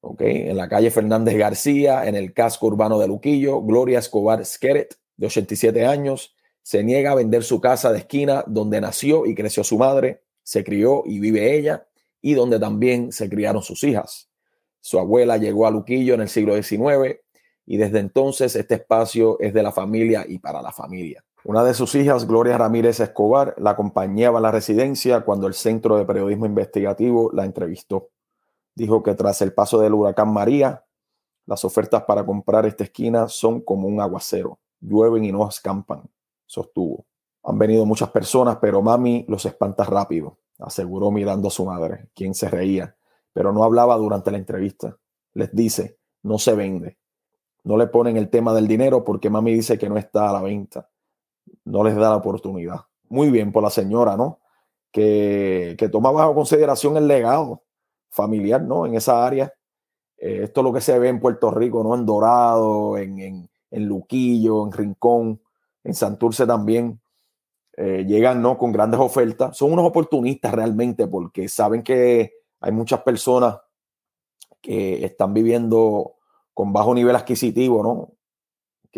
Ok, 0.00 0.20
en 0.22 0.56
la 0.56 0.68
calle 0.68 0.90
Fernández 0.90 1.36
García, 1.36 2.06
en 2.06 2.14
el 2.14 2.32
casco 2.32 2.66
urbano 2.66 2.98
de 2.98 3.08
Luquillo, 3.08 3.60
Gloria 3.62 3.98
Escobar 3.98 4.44
Skeret, 4.44 4.96
de 5.16 5.26
87 5.26 5.84
años, 5.84 6.36
se 6.62 6.84
niega 6.84 7.12
a 7.12 7.16
vender 7.16 7.42
su 7.42 7.60
casa 7.60 7.92
de 7.92 7.98
esquina 7.98 8.44
donde 8.46 8.80
nació 8.80 9.26
y 9.26 9.34
creció 9.34 9.64
su 9.64 9.78
madre, 9.78 10.22
se 10.42 10.62
crió 10.62 11.02
y 11.04 11.18
vive 11.18 11.56
ella, 11.56 11.88
y 12.20 12.34
donde 12.34 12.60
también 12.60 13.10
se 13.10 13.28
criaron 13.28 13.62
sus 13.62 13.82
hijas. 13.84 14.30
Su 14.80 14.98
abuela 14.98 15.36
llegó 15.36 15.66
a 15.66 15.70
Luquillo 15.70 16.14
en 16.14 16.22
el 16.22 16.28
siglo 16.28 16.60
XIX 16.60 17.20
y 17.66 17.76
desde 17.76 17.98
entonces 17.98 18.54
este 18.56 18.76
espacio 18.76 19.38
es 19.40 19.52
de 19.52 19.62
la 19.62 19.72
familia 19.72 20.24
y 20.26 20.38
para 20.38 20.62
la 20.62 20.72
familia. 20.72 21.24
Una 21.44 21.64
de 21.64 21.74
sus 21.74 21.94
hijas, 21.94 22.26
Gloria 22.26 22.58
Ramírez 22.58 23.00
Escobar, 23.00 23.54
la 23.58 23.70
acompañaba 23.70 24.38
a 24.38 24.42
la 24.42 24.50
residencia 24.50 25.22
cuando 25.22 25.46
el 25.46 25.54
Centro 25.54 25.96
de 25.96 26.04
Periodismo 26.04 26.46
Investigativo 26.46 27.30
la 27.32 27.44
entrevistó. 27.44 28.10
Dijo 28.74 29.02
que 29.02 29.14
tras 29.14 29.40
el 29.42 29.52
paso 29.52 29.78
del 29.78 29.94
huracán 29.94 30.32
María, 30.32 30.84
las 31.46 31.64
ofertas 31.64 32.02
para 32.04 32.26
comprar 32.26 32.66
esta 32.66 32.84
esquina 32.84 33.28
son 33.28 33.60
como 33.60 33.88
un 33.88 34.00
aguacero, 34.00 34.58
llueven 34.80 35.24
y 35.24 35.32
no 35.32 35.48
escampan 35.48 36.02
sostuvo. 36.48 37.06
Han 37.44 37.58
venido 37.58 37.86
muchas 37.86 38.10
personas, 38.10 38.58
pero 38.60 38.82
mami 38.82 39.24
los 39.28 39.46
espanta 39.46 39.84
rápido, 39.84 40.38
aseguró 40.58 41.12
mirando 41.12 41.48
a 41.48 41.52
su 41.52 41.64
madre, 41.64 42.08
quien 42.14 42.34
se 42.34 42.48
reía, 42.48 42.96
pero 43.32 43.52
no 43.52 43.62
hablaba 43.62 43.96
durante 43.96 44.32
la 44.32 44.38
entrevista. 44.38 44.98
Les 45.34 45.54
dice, 45.54 45.98
no 46.22 46.38
se 46.38 46.54
vende. 46.54 46.98
No 47.62 47.76
le 47.76 47.86
ponen 47.86 48.16
el 48.16 48.30
tema 48.30 48.52
del 48.54 48.66
dinero 48.66 49.04
porque 49.04 49.30
mami 49.30 49.54
dice 49.54 49.78
que 49.78 49.88
no 49.88 49.96
está 49.96 50.28
a 50.28 50.32
la 50.32 50.42
venta. 50.42 50.90
No 51.64 51.84
les 51.84 51.94
da 51.94 52.10
la 52.10 52.16
oportunidad. 52.16 52.80
Muy 53.08 53.30
bien 53.30 53.52
por 53.52 53.62
la 53.62 53.70
señora, 53.70 54.16
¿no? 54.16 54.40
Que, 54.92 55.76
que 55.78 55.88
toma 55.88 56.10
bajo 56.10 56.34
consideración 56.34 56.96
el 56.96 57.08
legado 57.08 57.62
familiar, 58.10 58.62
¿no? 58.62 58.86
En 58.86 58.94
esa 58.94 59.26
área. 59.26 59.52
Eh, 60.18 60.40
esto 60.44 60.60
es 60.60 60.64
lo 60.64 60.72
que 60.72 60.80
se 60.80 60.98
ve 60.98 61.08
en 61.08 61.20
Puerto 61.20 61.50
Rico, 61.50 61.82
¿no? 61.82 61.94
En 61.94 62.06
Dorado, 62.06 62.96
en, 62.98 63.18
en, 63.20 63.50
en 63.70 63.86
Luquillo, 63.86 64.64
en 64.64 64.72
Rincón 64.72 65.40
en 65.88 65.94
Santurce 65.94 66.46
también 66.46 67.00
eh, 67.76 68.04
llegan 68.06 68.42
¿no? 68.42 68.58
con 68.58 68.72
grandes 68.72 69.00
ofertas. 69.00 69.56
Son 69.56 69.72
unos 69.72 69.86
oportunistas 69.86 70.52
realmente 70.52 71.06
porque 71.06 71.48
saben 71.48 71.82
que 71.82 72.32
hay 72.60 72.72
muchas 72.72 73.02
personas 73.02 73.58
que 74.60 75.04
están 75.04 75.32
viviendo 75.32 76.16
con 76.52 76.72
bajo 76.72 76.94
nivel 76.94 77.14
adquisitivo, 77.14 77.82
¿no? 77.82 78.12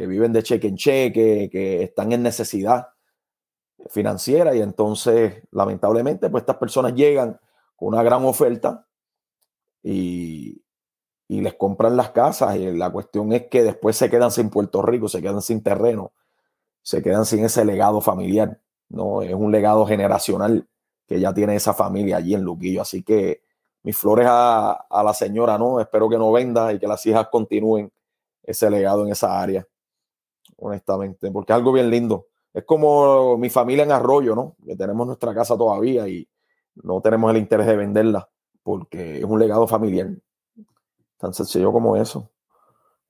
Que 0.00 0.06
viven 0.06 0.32
de 0.32 0.42
cheque 0.42 0.68
en 0.68 0.76
cheque, 0.76 1.50
que 1.52 1.82
están 1.82 2.10
en 2.12 2.22
necesidad 2.22 2.88
financiera 3.90 4.54
y 4.54 4.62
entonces 4.62 5.42
lamentablemente 5.50 6.30
pues 6.30 6.40
estas 6.40 6.56
personas 6.56 6.94
llegan 6.94 7.38
con 7.76 7.88
una 7.88 8.02
gran 8.02 8.24
oferta 8.24 8.86
y, 9.82 10.64
y 11.28 11.42
les 11.42 11.52
compran 11.52 11.98
las 11.98 12.12
casas 12.12 12.56
y 12.56 12.72
la 12.72 12.88
cuestión 12.88 13.30
es 13.34 13.48
que 13.48 13.62
después 13.62 13.94
se 13.94 14.08
quedan 14.08 14.30
sin 14.30 14.48
Puerto 14.48 14.80
Rico, 14.80 15.06
se 15.06 15.20
quedan 15.20 15.42
sin 15.42 15.62
terreno 15.62 16.14
se 16.80 17.02
quedan 17.02 17.26
sin 17.26 17.44
ese 17.44 17.62
legado 17.66 18.00
familiar, 18.00 18.58
¿no? 18.88 19.20
Es 19.20 19.34
un 19.34 19.52
legado 19.52 19.84
generacional 19.84 20.66
que 21.06 21.20
ya 21.20 21.34
tiene 21.34 21.56
esa 21.56 21.74
familia 21.74 22.16
allí 22.16 22.34
en 22.34 22.42
Luquillo. 22.42 22.80
Así 22.80 23.02
que 23.02 23.42
mis 23.82 23.98
flores 23.98 24.26
a, 24.30 24.72
a 24.72 25.02
la 25.02 25.12
señora, 25.12 25.58
¿no? 25.58 25.78
Espero 25.78 26.08
que 26.08 26.16
no 26.16 26.32
venda 26.32 26.72
y 26.72 26.78
que 26.78 26.86
las 26.86 27.04
hijas 27.04 27.28
continúen 27.28 27.92
ese 28.42 28.70
legado 28.70 29.04
en 29.04 29.12
esa 29.12 29.40
área, 29.40 29.66
honestamente, 30.56 31.30
porque 31.30 31.52
es 31.52 31.56
algo 31.56 31.72
bien 31.72 31.90
lindo. 31.90 32.26
Es 32.52 32.64
como 32.64 33.36
mi 33.38 33.48
familia 33.50 33.84
en 33.84 33.92
Arroyo, 33.92 34.34
¿no? 34.34 34.56
Que 34.64 34.76
tenemos 34.76 35.06
nuestra 35.06 35.34
casa 35.34 35.56
todavía 35.56 36.08
y 36.08 36.28
no 36.74 37.00
tenemos 37.00 37.30
el 37.30 37.36
interés 37.38 37.66
de 37.66 37.76
venderla 37.76 38.28
porque 38.62 39.18
es 39.18 39.24
un 39.24 39.38
legado 39.38 39.66
familiar. 39.66 40.08
Tan 41.18 41.34
sencillo 41.34 41.72
como 41.72 41.96
eso. 41.96 42.30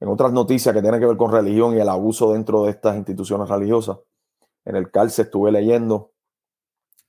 En 0.00 0.08
otras 0.08 0.32
noticias 0.32 0.74
que 0.74 0.80
tienen 0.80 1.00
que 1.00 1.06
ver 1.06 1.16
con 1.16 1.30
religión 1.30 1.76
y 1.76 1.80
el 1.80 1.88
abuso 1.88 2.32
dentro 2.32 2.64
de 2.64 2.70
estas 2.70 2.96
instituciones 2.96 3.48
religiosas, 3.48 3.98
en 4.64 4.76
el 4.76 4.90
cárcel 4.90 5.26
estuve 5.26 5.52
leyendo, 5.52 6.12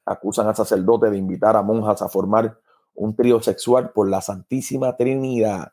acusan 0.06 0.48
al 0.48 0.56
sacerdote 0.56 1.10
de 1.10 1.18
invitar 1.18 1.56
a 1.56 1.62
monjas 1.62 2.02
a 2.02 2.10
formar 2.10 2.60
un 2.94 3.16
trío 3.16 3.42
sexual 3.42 3.92
por 3.92 4.10
la 4.10 4.22
Santísima 4.22 4.96
Trinidad. 4.98 5.72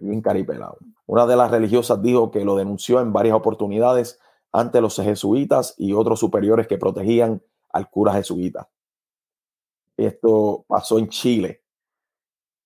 Bien 0.00 0.20
caripelado. 0.20 0.78
Una 1.06 1.26
de 1.26 1.36
las 1.36 1.50
religiosas 1.50 2.00
dijo 2.02 2.30
que 2.30 2.44
lo 2.44 2.56
denunció 2.56 3.00
en 3.00 3.12
varias 3.12 3.34
oportunidades 3.34 4.18
ante 4.52 4.80
los 4.80 4.96
jesuitas 4.96 5.74
y 5.78 5.92
otros 5.92 6.20
superiores 6.20 6.66
que 6.66 6.78
protegían 6.78 7.42
al 7.70 7.90
cura 7.90 8.12
jesuita. 8.12 8.68
Esto 9.96 10.64
pasó 10.68 10.98
en 10.98 11.08
Chile. 11.08 11.62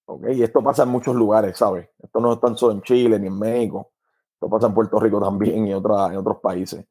¿ok? 0.07 0.27
Y 0.33 0.43
esto 0.43 0.63
pasa 0.63 0.83
en 0.83 0.89
muchos 0.89 1.15
lugares, 1.15 1.57
¿sabes? 1.57 1.89
Esto 2.03 2.21
no 2.21 2.33
es 2.33 2.41
tan 2.41 2.57
solo 2.57 2.73
en 2.73 2.83
Chile 2.83 3.19
ni 3.19 3.29
en 3.29 3.39
México. 3.39 3.93
Esto 4.35 4.51
pasa 4.51 4.67
en 4.67 4.75
Puerto 4.75 4.99
Rico 5.01 5.21
también 5.21 5.67
y 5.67 5.73
en, 5.73 5.77
otros 5.79 6.41
países. 6.43 6.85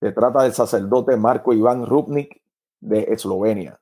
Se 0.00 0.12
trata 0.12 0.42
del 0.42 0.52
sacerdote 0.52 1.16
Marco 1.16 1.52
Iván 1.52 1.86
Rupnik 1.86 2.42
de 2.80 3.02
Eslovenia. 3.10 3.80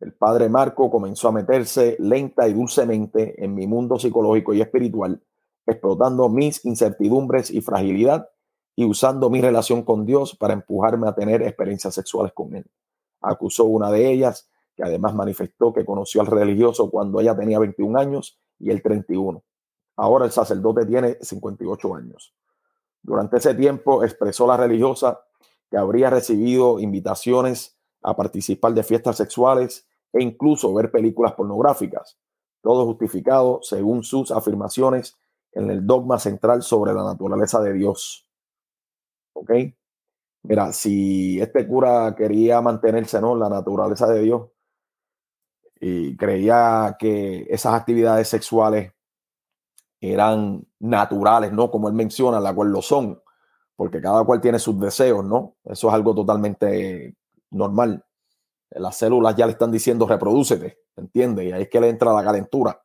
El 0.00 0.14
padre 0.14 0.48
Marco 0.48 0.90
comenzó 0.90 1.28
a 1.28 1.32
meterse 1.32 1.96
lenta 1.98 2.48
y 2.48 2.54
dulcemente 2.54 3.44
en 3.44 3.54
mi 3.54 3.66
mundo 3.66 3.98
psicológico 3.98 4.54
y 4.54 4.62
espiritual, 4.62 5.22
explotando 5.66 6.30
mis 6.30 6.64
incertidumbres 6.64 7.50
y 7.50 7.60
fragilidad 7.60 8.30
y 8.74 8.86
usando 8.86 9.28
mi 9.28 9.42
relación 9.42 9.82
con 9.82 10.06
Dios 10.06 10.34
para 10.34 10.54
empujarme 10.54 11.06
a 11.06 11.14
tener 11.14 11.42
experiencias 11.42 11.94
sexuales 11.94 12.32
con 12.32 12.54
él. 12.54 12.64
Acusó 13.20 13.64
una 13.64 13.90
de 13.90 14.10
ellas, 14.10 14.48
que 14.74 14.82
además 14.82 15.14
manifestó 15.14 15.74
que 15.74 15.84
conoció 15.84 16.22
al 16.22 16.28
religioso 16.28 16.90
cuando 16.90 17.20
ella 17.20 17.36
tenía 17.36 17.58
21 17.58 17.98
años 17.98 18.40
y 18.58 18.70
él 18.70 18.82
31. 18.82 19.42
Ahora 19.96 20.24
el 20.24 20.30
sacerdote 20.30 20.86
tiene 20.86 21.18
58 21.20 21.94
años. 21.94 22.34
Durante 23.02 23.36
ese 23.36 23.54
tiempo 23.54 24.02
expresó 24.02 24.46
la 24.46 24.56
religiosa 24.56 25.20
que 25.70 25.76
habría 25.76 26.08
recibido 26.08 26.80
invitaciones 26.80 27.76
a 28.02 28.16
participar 28.16 28.72
de 28.72 28.82
fiestas 28.82 29.18
sexuales 29.18 29.89
e 30.12 30.22
incluso 30.22 30.72
ver 30.74 30.90
películas 30.90 31.34
pornográficas, 31.34 32.18
todo 32.62 32.84
justificado 32.86 33.60
según 33.62 34.02
sus 34.02 34.30
afirmaciones 34.30 35.16
en 35.52 35.70
el 35.70 35.86
dogma 35.86 36.18
central 36.18 36.62
sobre 36.62 36.92
la 36.92 37.04
naturaleza 37.04 37.60
de 37.60 37.72
Dios. 37.72 38.26
¿Ok? 39.34 39.50
Mira, 40.42 40.72
si 40.72 41.40
este 41.40 41.66
cura 41.66 42.14
quería 42.16 42.60
mantenerse 42.60 43.20
¿no? 43.20 43.34
en 43.34 43.40
la 43.40 43.48
naturaleza 43.48 44.06
de 44.08 44.20
Dios 44.22 44.48
y 45.80 46.16
creía 46.16 46.96
que 46.98 47.46
esas 47.48 47.74
actividades 47.74 48.28
sexuales 48.28 48.92
eran 50.00 50.66
naturales, 50.78 51.52
¿no? 51.52 51.70
Como 51.70 51.88
él 51.88 51.94
menciona, 51.94 52.40
la 52.40 52.54
cual 52.54 52.70
lo 52.70 52.80
son, 52.80 53.20
porque 53.76 54.00
cada 54.00 54.24
cual 54.24 54.40
tiene 54.40 54.58
sus 54.58 54.78
deseos, 54.80 55.24
¿no? 55.24 55.56
Eso 55.64 55.88
es 55.88 55.94
algo 55.94 56.14
totalmente 56.14 57.16
normal 57.50 58.04
las 58.70 58.96
células 58.96 59.34
ya 59.36 59.46
le 59.46 59.52
están 59.52 59.70
diciendo 59.70 60.06
reproducete, 60.06 60.78
¿entiendes? 60.96 61.46
Y 61.46 61.52
ahí 61.52 61.62
es 61.62 61.68
que 61.68 61.80
le 61.80 61.88
entra 61.88 62.12
la 62.12 62.22
calentura. 62.22 62.80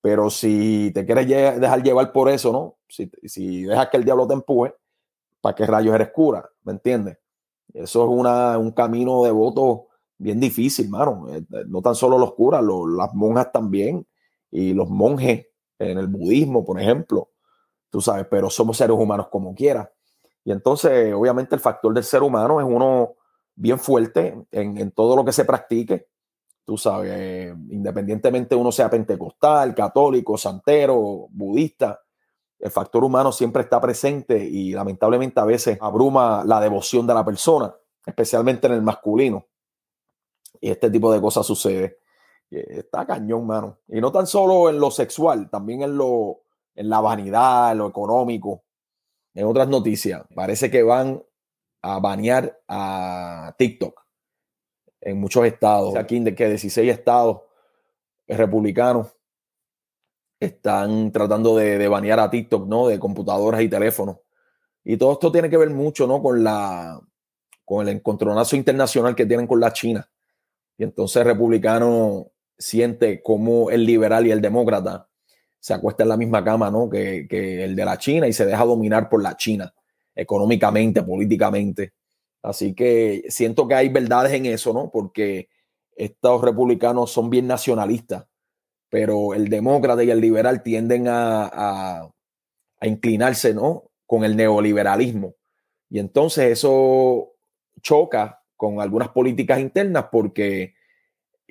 Pero 0.00 0.28
si 0.28 0.90
te 0.94 1.06
quieres 1.06 1.26
dejar 1.26 1.82
llevar 1.82 2.12
por 2.12 2.28
eso, 2.28 2.52
¿no? 2.52 2.76
Si, 2.88 3.10
si 3.24 3.62
dejas 3.62 3.88
que 3.88 3.96
el 3.96 4.04
diablo 4.04 4.26
te 4.26 4.34
empuje, 4.34 4.74
¿para 5.40 5.54
qué 5.54 5.66
rayos 5.66 5.94
eres 5.94 6.10
cura? 6.10 6.48
¿Me 6.62 6.72
entiendes? 6.72 7.18
Eso 7.72 8.04
es 8.04 8.10
una, 8.10 8.58
un 8.58 8.72
camino 8.72 9.24
de 9.24 9.30
voto 9.30 9.88
bien 10.18 10.40
difícil, 10.40 10.88
mano. 10.90 11.26
Eh, 11.30 11.42
no 11.66 11.82
tan 11.82 11.94
solo 11.94 12.18
los 12.18 12.34
curas, 12.34 12.62
las 12.62 13.14
monjas 13.14 13.50
también 13.52 14.06
y 14.50 14.72
los 14.74 14.88
monjes 14.88 15.46
en 15.78 15.98
el 15.98 16.06
budismo, 16.06 16.64
por 16.64 16.80
ejemplo. 16.80 17.30
Tú 17.90 18.00
sabes, 18.00 18.26
pero 18.30 18.50
somos 18.50 18.76
seres 18.76 18.96
humanos 18.96 19.28
como 19.30 19.54
quiera. 19.54 19.90
Y 20.44 20.52
entonces, 20.52 21.14
obviamente, 21.14 21.54
el 21.54 21.60
factor 21.60 21.94
del 21.94 22.04
ser 22.04 22.22
humano 22.22 22.60
es 22.60 22.66
uno 22.66 23.14
bien 23.54 23.78
fuerte 23.78 24.46
en, 24.50 24.90
todo 24.92 25.16
lo 25.16 25.24
que 25.24 25.32
se 25.32 25.44
practique. 25.44 26.08
Tú 26.64 26.78
sabes, 26.78 27.12
eh, 27.12 27.54
independientemente 27.70 28.54
uno 28.54 28.72
sea 28.72 28.88
pentecostal, 28.88 29.74
católico, 29.74 30.38
santero, 30.38 31.26
budista, 31.30 32.00
el 32.58 32.70
factor 32.70 33.04
humano 33.04 33.30
siempre 33.30 33.62
está 33.62 33.80
presente 33.80 34.42
y 34.42 34.72
lamentablemente 34.72 35.38
a 35.38 35.44
veces 35.44 35.76
abruma 35.80 36.44
la 36.46 36.60
devoción 36.60 37.06
de 37.06 37.12
la 37.12 37.24
persona, 37.24 37.74
especialmente 38.06 38.66
en 38.66 38.72
el 38.72 38.82
masculino. 38.82 39.46
Y 40.60 40.70
este 40.70 40.90
tipo 40.90 41.12
de 41.12 41.20
cosas 41.20 41.44
sucede. 41.44 41.98
Está 42.50 43.04
cañón, 43.04 43.46
mano. 43.46 43.80
Y 43.88 44.00
no 44.00 44.10
tan 44.10 44.26
solo 44.26 44.70
en 44.70 44.78
lo 44.78 44.90
sexual, 44.90 45.50
también 45.50 45.82
en 45.82 45.98
lo 45.98 46.44
en 46.74 46.88
la 46.88 47.00
vanidad, 47.00 47.72
en 47.72 47.78
lo 47.78 47.88
económico. 47.88 48.64
En 49.34 49.46
otras 49.46 49.68
noticias, 49.68 50.22
parece 50.34 50.70
que 50.70 50.82
van 50.82 51.22
a 51.86 52.00
banear 52.00 52.58
a 52.66 53.54
TikTok 53.58 54.00
en 55.02 55.20
muchos 55.20 55.44
estados. 55.44 55.94
Aquí 55.96 56.18
de 56.18 56.34
que 56.34 56.48
16 56.48 56.90
estados 56.90 57.42
republicanos 58.26 59.14
están 60.40 61.12
tratando 61.12 61.54
de, 61.56 61.86
banear 61.86 62.20
a 62.20 62.30
TikTok, 62.30 62.66
¿no? 62.66 62.88
De 62.88 62.98
computadoras 62.98 63.60
y 63.60 63.68
teléfonos. 63.68 64.16
Y 64.82 64.96
todo 64.96 65.12
esto 65.12 65.30
tiene 65.30 65.50
que 65.50 65.58
ver 65.58 65.68
mucho, 65.68 66.06
¿no? 66.06 66.22
Con 66.22 66.42
la 66.42 66.98
con 67.66 67.86
el 67.86 67.96
encontronazo 67.96 68.56
internacional 68.56 69.14
que 69.14 69.26
tienen 69.26 69.46
con 69.46 69.60
la 69.60 69.72
China. 69.72 70.10
Y 70.78 70.84
entonces 70.84 71.16
el 71.16 71.26
republicano 71.26 72.30
siente 72.56 73.22
como 73.22 73.70
el 73.70 73.84
liberal 73.84 74.26
y 74.26 74.30
el 74.30 74.40
demócrata 74.40 75.08
se 75.60 75.74
acuestan 75.74 76.06
en 76.06 76.08
la 76.10 76.16
misma 76.16 76.42
cama, 76.42 76.70
¿no? 76.70 76.88
Que, 76.88 77.26
que 77.28 77.62
el 77.64 77.76
de 77.76 77.84
la 77.84 77.98
China 77.98 78.26
y 78.26 78.32
se 78.32 78.46
deja 78.46 78.64
dominar 78.64 79.10
por 79.10 79.22
la 79.22 79.36
China 79.36 79.74
económicamente, 80.14 81.02
políticamente. 81.02 81.92
Así 82.42 82.74
que 82.74 83.24
siento 83.28 83.66
que 83.66 83.74
hay 83.74 83.88
verdades 83.88 84.32
en 84.34 84.46
eso, 84.46 84.72
¿no? 84.72 84.90
Porque 84.90 85.48
estos 85.96 86.42
republicanos 86.42 87.10
son 87.10 87.30
bien 87.30 87.46
nacionalistas, 87.46 88.26
pero 88.90 89.34
el 89.34 89.48
demócrata 89.48 90.04
y 90.04 90.10
el 90.10 90.20
liberal 90.20 90.62
tienden 90.62 91.08
a, 91.08 91.50
a, 91.52 92.10
inclinarse, 92.82 93.54
¿no? 93.54 93.84
Con 94.06 94.24
el 94.24 94.36
neoliberalismo. 94.36 95.34
Y 95.88 95.98
entonces 95.98 96.52
eso 96.52 97.32
choca 97.80 98.42
con 98.56 98.80
algunas 98.80 99.08
políticas 99.08 99.58
internas 99.58 100.06
porque 100.12 100.74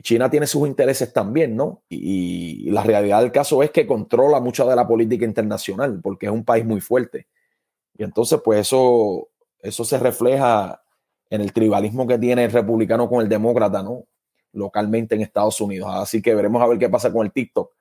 China 0.02 0.30
tiene 0.30 0.48
sus 0.48 0.68
intereses 0.68 1.12
también, 1.12 1.56
¿no? 1.56 1.84
Y, 1.90 2.68
y, 2.68 2.72
la 2.72 2.84
realidad 2.84 3.22
del 3.22 3.32
caso 3.32 3.64
es 3.64 3.72
que 3.72 3.88
controla 3.88 4.40
mucha 4.40 4.66
de 4.66 4.76
la 4.76 4.88
política 4.88 5.26
internacional 5.26 6.00
porque 6.04 6.28
es 6.28 6.32
un 6.32 6.46
país 6.46 6.66
muy 6.66 6.82
fuerte. 6.82 7.28
Y 7.96 8.04
entonces, 8.04 8.40
pues 8.44 8.62
eso, 8.62 9.30
eso 9.60 9.86
se 9.86 9.98
refleja 9.98 10.84
en 11.30 11.42
el 11.42 11.54
tribalismo 11.54 12.08
que 12.08 12.18
tiene 12.18 12.46
el 12.46 12.52
republicano 12.52 13.10
con 13.10 13.22
el 13.22 13.30
demócrata, 13.30 13.82
¿no? 13.82 14.06
Localmente 14.52 15.16
en 15.16 15.22
Estados 15.22 15.60
Unidos. 15.62 15.90
Así 15.92 16.22
que 16.22 16.36
veremos 16.36 16.62
a 16.62 16.68
ver 16.68 16.78
qué 16.78 16.90
pasa 16.90 17.12
con 17.12 17.26
el 17.26 17.32
TikTok. 17.32 17.72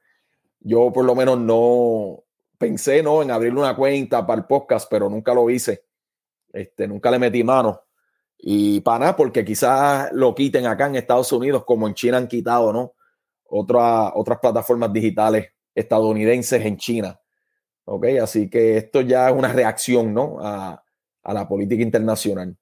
Yo 0.60 0.92
por 0.92 1.04
lo 1.04 1.14
menos 1.14 1.38
no 1.38 2.24
pensé, 2.56 3.02
¿no? 3.02 3.22
En 3.22 3.30
abrirle 3.30 3.60
una 3.60 3.76
cuenta 3.76 4.26
para 4.26 4.40
el 4.40 4.46
podcast, 4.46 4.88
pero 4.90 5.10
nunca 5.10 5.34
lo 5.34 5.50
hice. 5.50 5.84
Este, 6.52 6.86
nunca 6.86 7.10
le 7.10 7.18
metí 7.18 7.42
mano. 7.42 7.82
Y 8.38 8.80
para 8.80 8.98
nada, 8.98 9.16
porque 9.16 9.44
quizás 9.44 10.10
lo 10.12 10.34
quiten 10.34 10.66
acá 10.66 10.86
en 10.86 10.96
Estados 10.96 11.32
Unidos, 11.32 11.64
como 11.64 11.86
en 11.86 11.94
China 11.94 12.18
han 12.18 12.28
quitado, 12.28 12.72
¿no? 12.72 12.94
otras 13.54 14.38
plataformas 14.40 14.92
digitales 14.92 15.48
estadounidenses 15.74 16.64
en 16.64 16.76
China. 16.78 17.20
¿Ok? 17.84 18.06
Así 18.22 18.48
que 18.48 18.76
esto 18.76 19.00
ya 19.00 19.28
es 19.28 19.36
una 19.36 19.52
reacción, 19.52 20.12
¿no? 20.14 20.38
A, 20.40 20.82
la 21.24 21.48
política 21.48 21.82
internacional. 21.82 22.56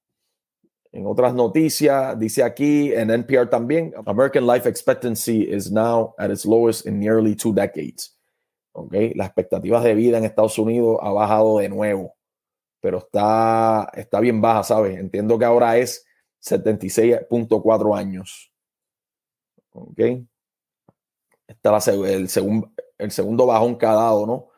En 0.93 1.07
otras 1.07 1.33
noticias, 1.35 2.19
dice 2.19 2.43
aquí 2.43 2.93
en 2.93 3.11
NPR 3.11 3.49
también, 3.49 3.95
American 4.05 4.47
life 4.47 4.69
expectancy 4.69 5.49
is 5.51 5.71
now 5.73 6.15
at 6.19 6.31
its 6.31 6.45
lowest 6.45 6.87
in 6.87 6.99
nearly 6.99 7.35
two 7.35 7.55
decades. 7.55 8.19
Okay. 8.73 9.15
Las 9.15 9.29
expectativas 9.29 9.83
de 9.83 9.95
vida 9.95 10.19
en 10.19 10.25
Estados 10.25 10.59
Unidos 10.59 10.99
ha 11.01 11.11
bajado 11.11 11.59
de 11.59 11.69
nuevo, 11.71 12.17
pero 12.81 12.99
está, 12.99 13.91
está 13.95 14.21
bien 14.21 14.41
baja, 14.41 14.63
¿sabes? 14.63 14.99
Entiendo 14.99 15.39
que 15.39 15.45
ahora 15.47 15.79
es 15.79 16.07
76.4 16.43 17.97
años. 17.97 18.53
Ok. 19.73 20.01
Está 21.47 21.79
el, 21.93 22.29
segundo 22.29 22.71
el 22.99 23.11
segundo 23.11 23.47
bajón 23.47 23.79
que 23.79 23.87
ha 23.87 23.95
dado, 23.95 24.27
¿no? 24.27 24.50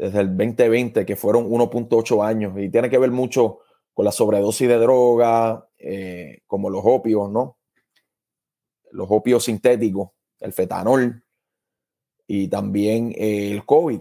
Desde 0.00 0.20
el 0.20 0.28
2020, 0.28 1.04
que 1.04 1.16
fueron 1.16 1.50
1.8 1.50 2.26
años, 2.26 2.54
y 2.58 2.70
tiene 2.70 2.88
que 2.88 2.98
ver 2.98 3.10
mucho 3.10 3.58
con 3.92 4.04
la 4.04 4.12
sobredosis 4.12 4.68
de 4.68 4.78
droga, 4.78 5.68
eh, 5.78 6.40
como 6.46 6.70
los 6.70 6.82
opios, 6.84 7.30
¿no? 7.30 7.58
los 8.92 9.08
opios 9.10 9.44
sintéticos, 9.44 10.10
el 10.40 10.52
fetanol 10.52 11.22
y 12.26 12.48
también 12.48 13.12
el 13.16 13.64
COVID, 13.64 14.00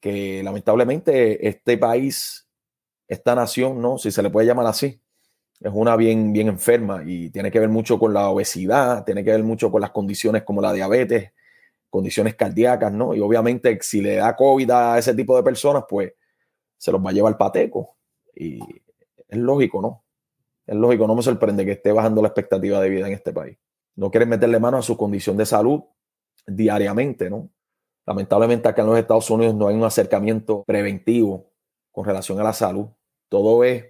que 0.00 0.42
lamentablemente 0.42 1.46
este 1.48 1.78
país, 1.78 2.48
esta 3.08 3.34
nación, 3.34 3.80
¿no? 3.80 3.98
Si 3.98 4.10
se 4.10 4.22
le 4.22 4.30
puede 4.30 4.46
llamar 4.46 4.66
así, 4.66 5.00
es 5.60 5.72
una 5.74 5.96
bien, 5.96 6.32
bien 6.32 6.48
enferma 6.48 7.02
y 7.04 7.30
tiene 7.30 7.50
que 7.50 7.60
ver 7.60 7.68
mucho 7.68 7.98
con 7.98 8.14
la 8.14 8.28
obesidad, 8.30 9.04
tiene 9.04 9.24
que 9.24 9.32
ver 9.32 9.42
mucho 9.42 9.70
con 9.70 9.80
las 9.80 9.90
condiciones 9.90 10.42
como 10.42 10.62
la 10.62 10.72
diabetes, 10.72 11.32
condiciones 11.90 12.36
cardíacas, 12.36 12.92
¿no? 12.92 13.14
Y 13.14 13.20
obviamente 13.20 13.76
si 13.82 14.00
le 14.00 14.16
da 14.16 14.34
COVID 14.34 14.70
a 14.70 14.98
ese 14.98 15.14
tipo 15.14 15.36
de 15.36 15.42
personas, 15.42 15.84
pues 15.88 16.12
se 16.78 16.92
los 16.92 17.04
va 17.04 17.10
a 17.10 17.12
llevar 17.12 17.36
pateco. 17.36 17.96
Y 18.34 18.58
es 19.28 19.38
lógico, 19.38 19.82
¿no? 19.82 20.04
Es 20.66 20.76
lógico, 20.76 21.06
no 21.06 21.16
me 21.16 21.22
sorprende 21.22 21.64
que 21.64 21.72
esté 21.72 21.92
bajando 21.92 22.22
la 22.22 22.28
expectativa 22.28 22.80
de 22.80 22.88
vida 22.88 23.06
en 23.06 23.12
este 23.12 23.32
país. 23.32 23.58
No 23.96 24.10
quieren 24.10 24.28
meterle 24.28 24.58
mano 24.60 24.78
a 24.78 24.82
su 24.82 24.96
condición 24.96 25.36
de 25.36 25.44
salud 25.44 25.82
diariamente, 26.46 27.28
¿no? 27.28 27.50
Lamentablemente 28.06 28.68
acá 28.68 28.82
en 28.82 28.88
los 28.88 28.98
Estados 28.98 29.28
Unidos 29.30 29.54
no 29.54 29.68
hay 29.68 29.74
un 29.74 29.84
acercamiento 29.84 30.64
preventivo 30.64 31.50
con 31.90 32.04
relación 32.04 32.40
a 32.40 32.44
la 32.44 32.52
salud. 32.52 32.86
Todo 33.28 33.62
es, 33.64 33.84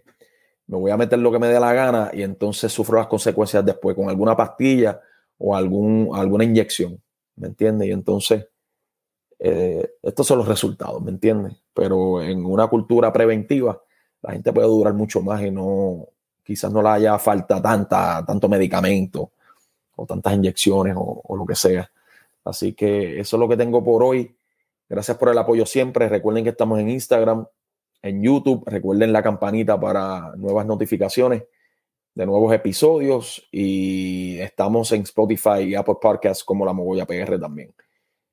me 0.67 0.79
voy 0.79 0.91
a 0.91 0.97
meter 0.97 1.19
lo 1.19 1.31
que 1.31 1.39
me 1.39 1.49
dé 1.49 1.61
la 1.61 1.73
gana 1.73 2.11
y 2.13 2.23
entonces 2.23 2.73
sufro 2.73 2.99
las 2.99 3.07
consecuencias 3.07 3.65
después 3.65 3.95
con 3.95 4.09
alguna 4.09 4.37
pastilla 4.37 5.01
o 5.39 5.55
algún, 5.55 6.11
alguna 6.13 6.45
inyección. 6.45 7.01
¿Me 7.41 7.49
entiendes? 7.49 7.89
Y 7.89 7.93
entonces, 7.93 8.47
eh, 9.39 9.95
estos 10.03 10.27
son 10.27 10.39
los 10.39 10.49
resultados, 10.49 11.03
¿me 11.03 11.11
entiendes? 11.11 11.55
Pero 11.75 12.23
en 12.23 12.45
una 12.45 12.69
cultura 12.69 13.13
preventiva, 13.13 13.83
la 14.23 14.33
gente 14.33 14.53
puede 14.53 14.69
durar 14.69 14.93
mucho 14.95 15.23
más 15.23 15.43
y 15.43 15.51
no, 15.51 16.07
quizás 16.45 16.71
no 16.71 16.83
le 16.83 16.91
haya 16.91 17.19
falta 17.19 17.61
tanta, 17.61 18.25
tanto 18.27 18.49
medicamento 18.49 19.33
o 19.97 20.07
tantas 20.07 20.35
inyecciones 20.35 20.95
o, 20.97 21.23
o 21.25 21.37
lo 21.37 21.47
que 21.47 21.55
sea. 21.55 21.91
Así 22.45 22.75
que 22.75 23.19
eso 23.19 23.37
es 23.37 23.41
lo 23.41 23.49
que 23.49 23.57
tengo 23.57 23.83
por 23.83 24.03
hoy. 24.03 24.37
Gracias 24.89 25.17
por 25.17 25.31
el 25.31 25.39
apoyo 25.39 25.65
siempre. 25.65 26.09
Recuerden 26.09 26.45
que 26.45 26.51
estamos 26.51 26.79
en 26.79 26.91
Instagram, 26.91 27.47
en 28.03 28.23
YouTube. 28.23 28.65
Recuerden 28.67 29.13
la 29.13 29.23
campanita 29.23 29.81
para 29.81 30.35
nuevas 30.37 30.67
notificaciones 30.67 31.45
de 32.15 32.27
nuevos 32.27 32.53
episodios 32.53 33.47
y 33.53 34.39
estamos 34.41 34.93
en 34.93 35.03
Spotify 35.03 35.61
y 35.67 35.75
Apple 35.75 35.97
Podcasts 36.01 36.45
como 36.45 36.65
la 36.65 36.73
Mogoya 36.73 37.07
PR 37.07 37.39
también. 37.39 37.75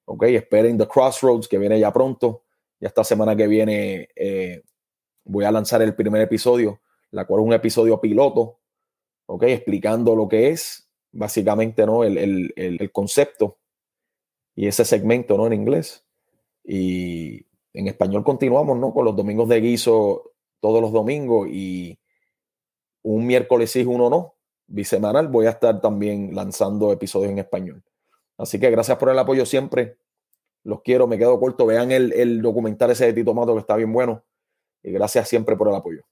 Ok, 0.05 0.23
esperen 0.23 0.77
The 0.77 0.87
Crossroads 0.87 1.47
que 1.47 1.57
viene 1.57 1.79
ya 1.79 1.91
pronto. 1.91 2.43
Ya 2.79 2.87
esta 2.87 3.03
semana 3.03 3.35
que 3.35 3.47
viene 3.47 4.09
eh, 4.15 4.63
voy 5.23 5.45
a 5.45 5.51
lanzar 5.51 5.81
el 5.81 5.95
primer 5.95 6.21
episodio, 6.21 6.81
la 7.11 7.25
cual 7.25 7.41
es 7.41 7.47
un 7.47 7.53
episodio 7.53 7.99
piloto, 7.99 8.59
ok, 9.25 9.43
explicando 9.43 10.15
lo 10.15 10.27
que 10.27 10.49
es 10.49 10.89
básicamente 11.11 11.85
¿no? 11.85 12.03
el, 12.03 12.17
el, 12.17 12.53
el 12.55 12.91
concepto 12.91 13.57
y 14.55 14.67
ese 14.67 14.85
segmento 14.85 15.37
¿no? 15.37 15.47
en 15.47 15.53
inglés. 15.53 16.05
Y 16.63 17.45
en 17.73 17.87
español 17.87 18.23
continuamos 18.23 18.77
¿no? 18.77 18.93
con 18.93 19.05
los 19.05 19.15
domingos 19.15 19.47
de 19.49 19.61
guiso 19.61 20.33
todos 20.59 20.81
los 20.81 20.91
domingos 20.91 21.47
y 21.49 21.97
un 23.03 23.25
miércoles 23.25 23.71
sí, 23.71 23.83
uno 23.85 24.09
no, 24.09 24.35
bisemanal, 24.67 25.27
voy 25.27 25.47
a 25.47 25.51
estar 25.51 25.79
también 25.81 26.35
lanzando 26.35 26.91
episodios 26.91 27.31
en 27.31 27.39
español. 27.39 27.83
Así 28.37 28.59
que 28.59 28.69
gracias 28.69 28.97
por 28.97 29.09
el 29.09 29.19
apoyo 29.19 29.45
siempre. 29.45 29.97
Los 30.63 30.81
quiero, 30.81 31.07
me 31.07 31.17
quedo 31.17 31.39
corto. 31.39 31.65
Vean 31.65 31.91
el, 31.91 32.13
el 32.13 32.41
documental 32.41 32.91
ese 32.91 33.05
de 33.05 33.13
Tito 33.13 33.33
Mato 33.33 33.53
que 33.53 33.61
está 33.61 33.75
bien 33.75 33.91
bueno. 33.91 34.23
Y 34.83 34.91
gracias 34.91 35.27
siempre 35.27 35.55
por 35.55 35.69
el 35.69 35.75
apoyo. 35.75 36.03